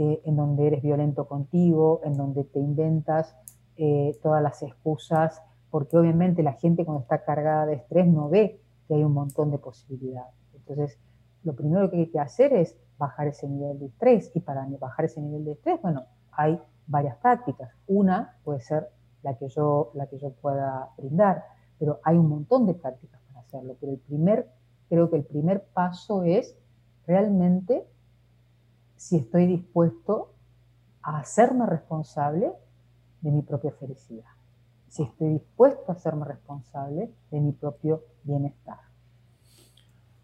[0.00, 3.34] eh, en donde eres violento contigo, en donde te inventas
[3.76, 5.42] eh, todas las excusas,
[5.72, 9.50] porque obviamente la gente cuando está cargada de estrés no ve que hay un montón
[9.50, 10.32] de posibilidades.
[10.54, 11.00] Entonces,
[11.42, 15.06] lo primero que hay que hacer es bajar ese nivel de estrés y para bajar
[15.06, 17.72] ese nivel de estrés, bueno, hay varias tácticas.
[17.88, 18.88] Una puede ser
[19.24, 21.42] la que yo, la que yo pueda brindar,
[21.76, 23.74] pero hay un montón de prácticas para hacerlo.
[23.80, 24.48] Pero el primer,
[24.88, 26.56] creo que el primer paso es
[27.04, 27.84] realmente
[28.98, 30.34] si estoy dispuesto
[31.02, 32.52] a hacerme responsable
[33.22, 34.26] de mi propia felicidad,
[34.88, 38.80] si estoy dispuesto a hacerme responsable de mi propio bienestar.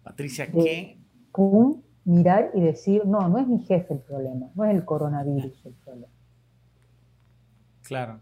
[0.02, 0.98] Patricia, ¿qué?
[1.36, 5.64] Un mirar y decir, no, no es mi jefe el problema, no es el coronavirus
[5.64, 6.12] el problema.
[7.82, 8.20] Claro.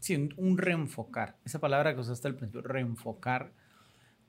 [0.00, 1.36] Sí, un, reenfocar.
[1.44, 3.52] Esa palabra que usaste al principio, reenfocar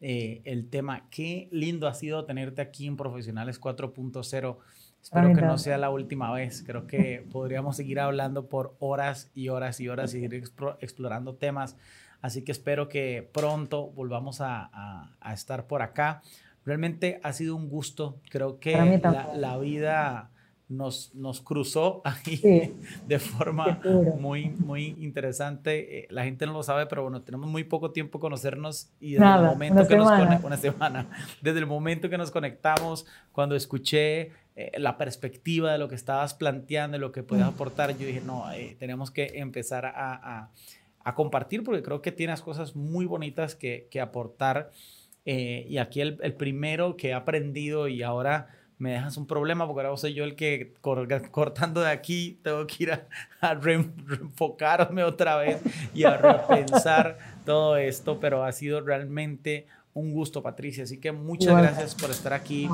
[0.02, 1.08] eh, el tema.
[1.10, 4.58] Qué lindo ha sido tenerte aquí en Profesionales 4.0.
[5.02, 6.64] Espero que no sea la última vez.
[6.66, 10.43] Creo que podríamos seguir hablando por horas y horas y horas y seguir
[10.82, 11.76] explorando temas.
[12.22, 16.22] Así que espero que pronto volvamos a, estar por acá.
[16.66, 18.20] Realmente ha sido un gusto.
[18.30, 20.30] Creo que la, la vida
[20.70, 22.76] nos, nos cruzó ahí
[23.08, 23.82] de forma
[24.20, 26.00] muy, muy interesante.
[26.00, 29.26] Eh, la gente no lo sabe, pero bueno, tenemos muy poco tiempo conocernos y desde
[29.26, 31.08] el momento que nos una semana,
[31.41, 36.34] desde el momento que nos conectamos, cuando escuché eh, la perspectiva de lo que estabas
[36.34, 40.51] planteando, de lo que podías aportar, yo dije, no, eh, tenemos que empezar a, a,
[41.03, 44.72] a, compartir porque creo que tienes cosas muy bonitas que, que aportar.
[45.26, 48.47] y aquí el, el primero que he aprendido y ahora
[48.80, 52.84] me dejas un problema porque ahora soy yo el que cortando de aquí tengo que
[52.84, 52.91] ir
[53.41, 55.62] a, reenfocarme otra vez
[55.93, 60.84] y a repensar todo esto, pero ha sido realmente un gusto, Patricia.
[60.84, 62.70] Así que muchas gracias por estar aquí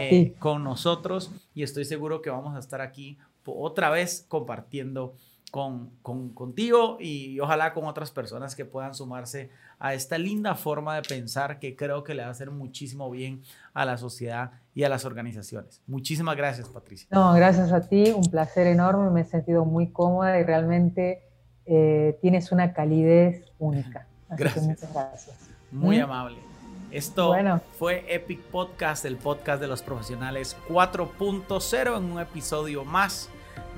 [0.00, 5.14] eh, con nosotros y estoy seguro que vamos a estar aquí otra vez compartiendo
[5.50, 10.96] con, con, contigo y ojalá con otras personas que puedan sumarse a esta linda forma
[10.96, 13.42] de pensar que creo que le va a hacer muchísimo bien
[13.72, 15.80] a la sociedad y a las organizaciones.
[15.86, 17.06] Muchísimas gracias, Patricia.
[17.12, 21.22] No, gracias a ti, un placer enorme, me he sentido muy cómoda y realmente
[21.66, 24.08] eh, tienes una calidez única.
[24.30, 24.64] gracias.
[24.64, 25.36] muchas gracias.
[25.70, 26.02] Muy ¿Mm?
[26.02, 26.53] amable.
[26.94, 27.34] Esto
[27.76, 33.28] fue Epic Podcast, el podcast de los profesionales 4.0 en un episodio más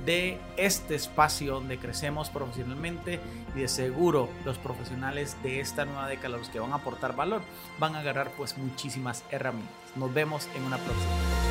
[0.04, 3.18] de este espacio donde crecemos profesionalmente
[3.54, 7.40] y de seguro los profesionales de esta nueva década, los que van a aportar valor,
[7.78, 9.72] van a agarrar pues muchísimas herramientas.
[9.96, 11.45] Nos vemos en una próxima.